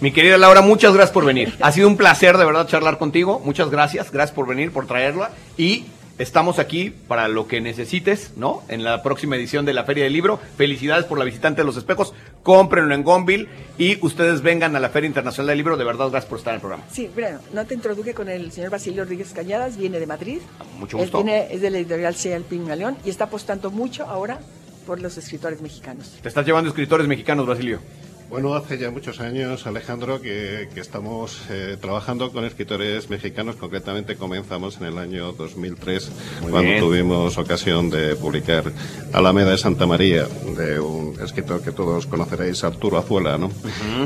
Mi 0.00 0.12
querida 0.12 0.38
Laura, 0.38 0.62
muchas 0.62 0.94
gracias 0.94 1.12
por 1.12 1.24
venir. 1.24 1.54
Ha 1.60 1.72
sido 1.72 1.88
un 1.88 1.96
placer 1.96 2.38
de 2.38 2.44
verdad 2.44 2.66
charlar 2.66 2.96
contigo. 2.98 3.40
Muchas 3.44 3.70
gracias. 3.70 4.10
Gracias 4.10 4.34
por 4.34 4.46
venir, 4.46 4.72
por 4.72 4.86
traerla. 4.86 5.30
Y 5.58 5.84
estamos 6.18 6.58
aquí 6.58 6.90
para 6.90 7.28
lo 7.28 7.46
que 7.46 7.60
necesites, 7.60 8.32
¿no? 8.36 8.62
En 8.68 8.84
la 8.84 9.02
próxima 9.02 9.36
edición 9.36 9.66
de 9.66 9.74
la 9.74 9.84
Feria 9.84 10.04
del 10.04 10.12
Libro. 10.12 10.40
Felicidades 10.56 11.04
por 11.04 11.18
la 11.18 11.24
visitante 11.24 11.62
de 11.62 11.66
los 11.66 11.76
espejos. 11.76 12.14
Cómprenlo 12.42 12.94
en 12.94 13.02
Gonville 13.02 13.48
y 13.76 14.04
ustedes 14.04 14.40
vengan 14.42 14.74
a 14.76 14.80
la 14.80 14.88
Feria 14.88 15.06
Internacional 15.08 15.48
del 15.48 15.58
Libro. 15.58 15.76
De 15.76 15.84
verdad, 15.84 16.10
gracias 16.10 16.28
por 16.28 16.38
estar 16.38 16.52
en 16.52 16.56
el 16.56 16.60
programa. 16.60 16.84
Sí, 16.90 17.10
bueno, 17.14 17.38
no 17.52 17.66
te 17.66 17.74
introduje 17.74 18.14
con 18.14 18.28
el 18.28 18.50
señor 18.52 18.70
Basilio 18.70 19.02
Rodríguez 19.04 19.32
Cañadas, 19.32 19.76
viene 19.76 20.00
de 20.00 20.06
Madrid. 20.06 20.38
Mucho 20.78 20.96
Él 20.96 21.04
gusto. 21.04 21.22
viene, 21.22 21.48
es 21.52 21.60
de 21.60 21.70
la 21.70 21.78
editorial 21.78 22.14
el 22.24 22.44
Pigmalión 22.44 22.96
y 23.04 23.10
está 23.10 23.24
apostando 23.24 23.70
mucho 23.70 24.04
ahora 24.04 24.40
por 24.86 25.00
los 25.00 25.16
escritores 25.18 25.60
mexicanos. 25.60 26.18
Te 26.22 26.28
estás 26.28 26.46
llevando 26.46 26.70
escritores 26.70 27.06
mexicanos, 27.06 27.46
Basilio. 27.46 27.80
Bueno, 28.30 28.54
hace 28.54 28.78
ya 28.78 28.92
muchos 28.92 29.18
años, 29.18 29.66
Alejandro, 29.66 30.22
que, 30.22 30.68
que 30.72 30.78
estamos 30.78 31.42
eh, 31.50 31.76
trabajando 31.80 32.30
con 32.30 32.44
escritores 32.44 33.10
mexicanos. 33.10 33.56
Concretamente 33.56 34.14
comenzamos 34.14 34.76
en 34.76 34.84
el 34.86 34.98
año 34.98 35.32
2003, 35.32 36.12
Muy 36.42 36.50
cuando 36.52 36.70
bien. 36.70 36.80
tuvimos 36.80 37.36
ocasión 37.38 37.90
de 37.90 38.14
publicar 38.14 38.70
Alameda 39.12 39.50
de 39.50 39.58
Santa 39.58 39.84
María, 39.84 40.28
de 40.56 40.78
un 40.78 41.18
escritor 41.20 41.60
que 41.60 41.72
todos 41.72 42.06
conoceréis, 42.06 42.62
Arturo 42.62 42.98
Azuela, 42.98 43.36
¿no? 43.36 43.50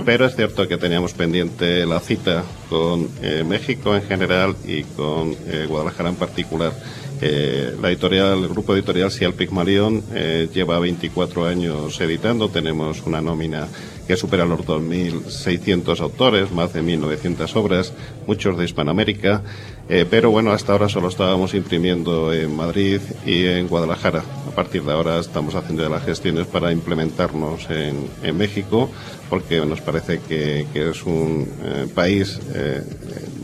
Pero 0.07 0.25
es 0.25 0.35
cierto 0.35 0.66
que 0.66 0.78
teníamos 0.78 1.12
pendiente 1.12 1.85
la 1.85 2.00
cita 2.00 2.45
con 2.71 3.11
eh, 3.21 3.45
México 3.47 3.94
en 3.94 4.03
general 4.05 4.57
y 4.66 4.85
con 4.85 5.37
eh, 5.48 5.66
Guadalajara 5.68 6.09
en 6.09 6.16
particular. 6.16 6.72
Eh, 7.20 7.77
la 7.81 7.88
editorial, 7.88 8.42
el 8.42 8.48
grupo 8.48 8.75
editorial 8.75 9.11
Cial 9.11 9.35
Pigmalión 9.35 10.03
eh, 10.12 10.48
lleva 10.53 10.79
24 10.79 11.46
años 11.46 12.01
editando, 12.01 12.48
tenemos 12.48 13.03
una 13.07 13.20
nómina 13.20 13.68
que 14.07 14.17
supera 14.17 14.45
los 14.45 14.61
2.600 14.61 16.01
autores, 16.01 16.53
más 16.53 16.73
de 16.73 16.83
1.900 16.83 17.57
obras, 17.57 17.93
muchos 18.27 18.57
de 18.59 18.64
Hispanoamérica, 18.64 19.43
eh, 19.88 20.07
pero 20.09 20.31
bueno, 20.31 20.53
hasta 20.53 20.73
ahora 20.73 20.88
solo 20.88 21.09
estábamos 21.09 21.55
imprimiendo 21.55 22.33
en 22.33 22.55
Madrid 22.55 23.01
y 23.27 23.47
en 23.47 23.69
Guadalajara. 23.69 24.23
A 24.49 24.55
partir 24.55 24.83
de 24.83 24.93
ahora 24.93 25.19
estamos 25.19 25.55
haciendo 25.55 25.88
las 25.88 26.05
gestiones 26.05 26.47
para 26.47 26.73
implementarnos 26.73 27.69
en, 27.71 28.09
en 28.23 28.37
México, 28.37 28.90
porque 29.29 29.64
nos 29.64 29.81
parece 29.81 30.21
que, 30.21 30.67
que 30.73 30.90
es 30.90 31.03
un 31.05 31.49
eh, 31.62 31.87
país 31.95 32.38
eh, 32.55 32.83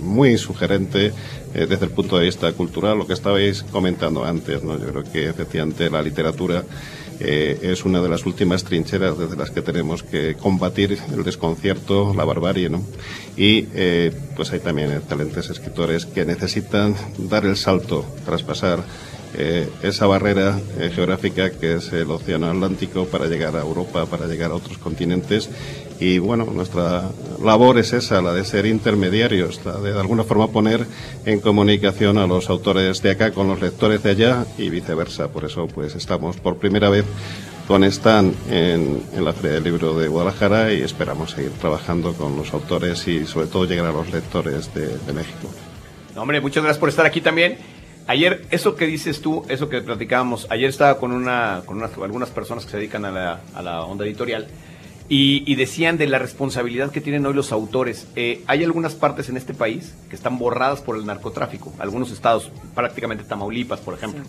muy 0.03 0.39
sugerente 0.39 1.13
desde 1.53 1.85
el 1.85 1.91
punto 1.91 2.17
de 2.17 2.27
vista 2.27 2.53
cultural, 2.53 2.97
lo 2.97 3.09
que 3.09 3.13
estabais 3.13 3.65
comentando 3.65 4.25
antes, 4.25 4.63
¿no? 4.63 4.79
Yo 4.79 4.87
creo 4.87 5.03
que 5.03 5.29
efectivamente 5.29 5.91
la 5.91 6.01
literatura 6.01 6.63
es 7.21 7.85
una 7.85 8.01
de 8.01 8.09
las 8.09 8.27
últimas 8.27 8.65
trincheras 8.65 9.19
desde 9.19 9.37
las 9.37 9.51
que 9.51 9.63
tenemos 9.63 10.03
que 10.03 10.35
combatir 10.35 10.99
el 11.13 11.23
desconcierto, 11.23 12.15
la 12.15 12.25
barbarie, 12.25 12.69
¿no? 12.69 12.83
Y 13.37 13.69
eh, 13.75 14.13
pues 14.37 14.53
hay 14.53 14.61
también 14.61 14.93
excelentes 14.93 15.51
escritores 15.51 16.07
que 16.07 16.25
necesitan 16.25 16.95
dar 17.19 17.45
el 17.45 17.57
salto, 17.57 18.07
traspasar 18.25 18.85
eh, 19.35 19.69
esa 19.83 20.07
barrera 20.07 20.59
eh, 20.79 20.91
geográfica 20.95 21.51
que 21.51 21.75
es 21.75 21.93
el 21.93 22.11
Océano 22.11 22.47
Atlántico 22.49 23.05
para 23.07 23.27
llegar 23.27 23.57
a 23.57 23.61
Europa, 23.61 24.07
para 24.07 24.27
llegar 24.27 24.51
a 24.51 24.55
otros 24.55 24.79
continentes. 24.79 25.51
Y 26.01 26.19
bueno, 26.19 26.47
nuestra 26.47 27.11
labor 27.45 27.79
es 27.79 27.93
esa, 27.93 28.23
la 28.23 28.33
de 28.33 28.45
ser 28.45 28.65
intermediarios, 28.67 29.61
la 29.65 29.79
de 29.79 29.93
de 29.93 30.01
alguna 30.01 30.25
forma 30.25 30.49
poner 30.49 30.87
en 31.27 31.41
comunicación 31.41 32.19
a 32.19 32.27
los 32.27 32.49
autores 32.49 33.03
de 33.03 33.11
acá 33.11 33.33
con 33.33 33.49
los 33.49 33.61
lectores 33.61 34.03
de 34.03 34.11
allá 34.11 34.47
y 34.57 34.71
viceversa. 34.71 35.29
Por 35.29 35.45
eso 35.45 35.67
pues 35.67 35.95
estamos 35.95 36.37
por 36.39 36.57
primera 36.57 36.89
vez 36.89 37.05
con 37.69 37.85
Stan 37.85 38.35
en, 38.51 39.03
en 39.15 39.25
la 39.25 39.33
Feria 39.33 39.53
del 39.53 39.65
Libro 39.65 39.99
de 39.99 40.09
Guadalajara 40.09 40.73
y 40.73 40.83
esperamos 40.83 41.33
seguir 41.33 41.53
trabajando 41.53 42.15
con 42.15 42.37
los 42.37 42.53
autores 42.53 43.07
y 43.07 43.27
sobre 43.27 43.47
todo 43.47 43.65
llegar 43.65 43.87
a 43.87 43.93
los 43.93 44.11
lectores 44.11 44.73
de, 44.75 44.87
de 44.87 45.13
México. 45.13 45.49
No, 46.15 46.23
hombre, 46.23 46.41
muchas 46.41 46.63
gracias 46.63 46.81
por 46.81 46.89
estar 46.89 47.07
aquí 47.07 47.21
también. 47.21 47.59
Ayer, 48.11 48.45
eso 48.51 48.75
que 48.75 48.89
dices 48.89 49.21
tú, 49.21 49.45
eso 49.49 49.69
que 49.69 49.81
platicábamos, 49.83 50.49
ayer 50.51 50.69
estaba 50.69 50.99
con 50.99 51.13
una, 51.13 51.63
con 51.65 51.77
unas, 51.77 51.93
algunas 51.97 52.31
personas 52.31 52.65
que 52.65 52.73
se 52.73 52.77
dedican 52.79 53.05
a 53.05 53.13
la, 53.13 53.41
a 53.55 53.63
la 53.63 53.85
onda 53.85 54.05
editorial 54.05 54.49
y, 55.09 55.45
y 55.47 55.55
decían 55.55 55.97
de 55.97 56.09
la 56.09 56.19
responsabilidad 56.19 56.91
que 56.91 57.01
tienen 57.01 57.25
hoy 57.25 57.35
los 57.35 57.53
autores. 57.53 58.09
Eh, 58.17 58.43
hay 58.49 58.65
algunas 58.65 58.97
partes 58.97 59.29
en 59.29 59.37
este 59.37 59.55
país 59.55 59.95
que 60.09 60.17
están 60.17 60.39
borradas 60.39 60.81
por 60.81 60.97
el 60.97 61.07
narcotráfico, 61.07 61.73
algunos 61.79 62.11
estados, 62.11 62.51
prácticamente 62.75 63.23
Tamaulipas, 63.23 63.79
por 63.79 63.95
ejemplo. 63.95 64.25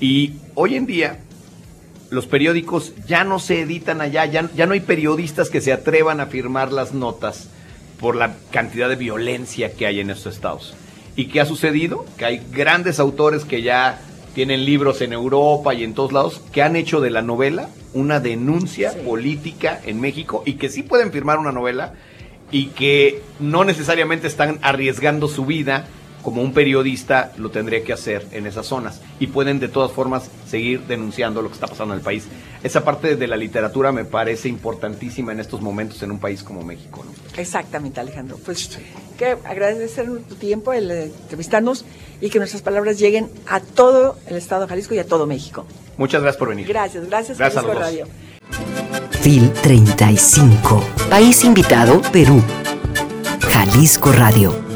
Y 0.00 0.36
hoy 0.54 0.76
en 0.76 0.86
día 0.86 1.18
los 2.08 2.24
periódicos 2.24 2.94
ya 3.06 3.24
no 3.24 3.38
se 3.40 3.60
editan 3.60 4.00
allá, 4.00 4.24
ya, 4.24 4.48
ya 4.54 4.64
no 4.64 4.72
hay 4.72 4.80
periodistas 4.80 5.50
que 5.50 5.60
se 5.60 5.74
atrevan 5.74 6.20
a 6.20 6.28
firmar 6.28 6.72
las 6.72 6.94
notas 6.94 7.50
por 8.00 8.16
la 8.16 8.36
cantidad 8.50 8.88
de 8.88 8.96
violencia 8.96 9.74
que 9.74 9.84
hay 9.84 10.00
en 10.00 10.08
estos 10.08 10.34
estados. 10.34 10.74
¿Y 11.16 11.26
qué 11.26 11.40
ha 11.40 11.46
sucedido? 11.46 12.04
Que 12.16 12.24
hay 12.24 12.42
grandes 12.52 12.98
autores 13.00 13.44
que 13.44 13.62
ya 13.62 14.00
tienen 14.34 14.64
libros 14.64 15.00
en 15.02 15.12
Europa 15.12 15.74
y 15.74 15.84
en 15.84 15.92
todos 15.94 16.12
lados 16.12 16.40
que 16.52 16.62
han 16.62 16.74
hecho 16.76 17.00
de 17.00 17.10
la 17.10 17.20
novela 17.20 17.68
una 17.92 18.18
denuncia 18.20 18.92
Sí. 18.92 18.98
política 19.04 19.78
en 19.84 20.00
México 20.00 20.42
y 20.46 20.54
que 20.54 20.70
sí 20.70 20.82
pueden 20.82 21.12
firmar 21.12 21.38
una 21.38 21.52
novela 21.52 21.92
y 22.50 22.66
que 22.68 23.20
no 23.40 23.64
necesariamente 23.64 24.26
están 24.26 24.58
arriesgando 24.62 25.28
su 25.28 25.44
vida 25.44 25.86
como 26.22 26.42
un 26.42 26.52
periodista 26.52 27.32
lo 27.36 27.50
tendría 27.50 27.82
que 27.82 27.92
hacer 27.92 28.26
en 28.32 28.46
esas 28.46 28.66
zonas 28.66 29.00
y 29.18 29.26
pueden 29.26 29.58
de 29.58 29.68
todas 29.68 29.92
formas 29.92 30.30
seguir 30.48 30.82
denunciando 30.86 31.42
lo 31.42 31.48
que 31.48 31.54
está 31.54 31.66
pasando 31.66 31.94
en 31.94 31.98
el 31.98 32.04
país. 32.04 32.26
Esa 32.62 32.84
parte 32.84 33.16
de 33.16 33.26
la 33.26 33.36
literatura 33.36 33.92
me 33.92 34.04
parece 34.04 34.48
importantísima 34.48 35.32
en 35.32 35.40
estos 35.40 35.60
momentos 35.60 36.02
en 36.02 36.12
un 36.12 36.18
país 36.18 36.42
como 36.42 36.62
México. 36.62 37.04
¿no? 37.04 37.12
Exactamente, 37.40 38.00
Alejandro. 38.00 38.38
Pues 38.44 38.78
que 39.18 39.36
agradecer 39.44 40.08
tu 40.28 40.34
tiempo, 40.36 40.72
el 40.72 40.90
entrevistarnos 40.90 41.84
y 42.20 42.30
que 42.30 42.38
nuestras 42.38 42.62
palabras 42.62 42.98
lleguen 42.98 43.28
a 43.48 43.60
todo 43.60 44.16
el 44.26 44.36
estado 44.36 44.62
de 44.62 44.68
Jalisco 44.68 44.94
y 44.94 44.98
a 44.98 45.06
todo 45.06 45.26
México. 45.26 45.66
Muchas 45.96 46.22
gracias 46.22 46.38
por 46.38 46.48
venir. 46.48 46.66
Gracias, 46.66 47.06
gracias, 47.06 47.38
Gracias 47.38 47.64
a 47.64 47.66
Jalisco 47.66 47.80
los 47.80 48.06
dos. 48.06 48.06
Radio. 48.06 48.32
FIL 49.22 49.52
35. 49.52 50.84
País 51.10 51.44
invitado, 51.44 52.00
Perú. 52.12 52.42
Jalisco 53.48 54.12
Radio. 54.12 54.71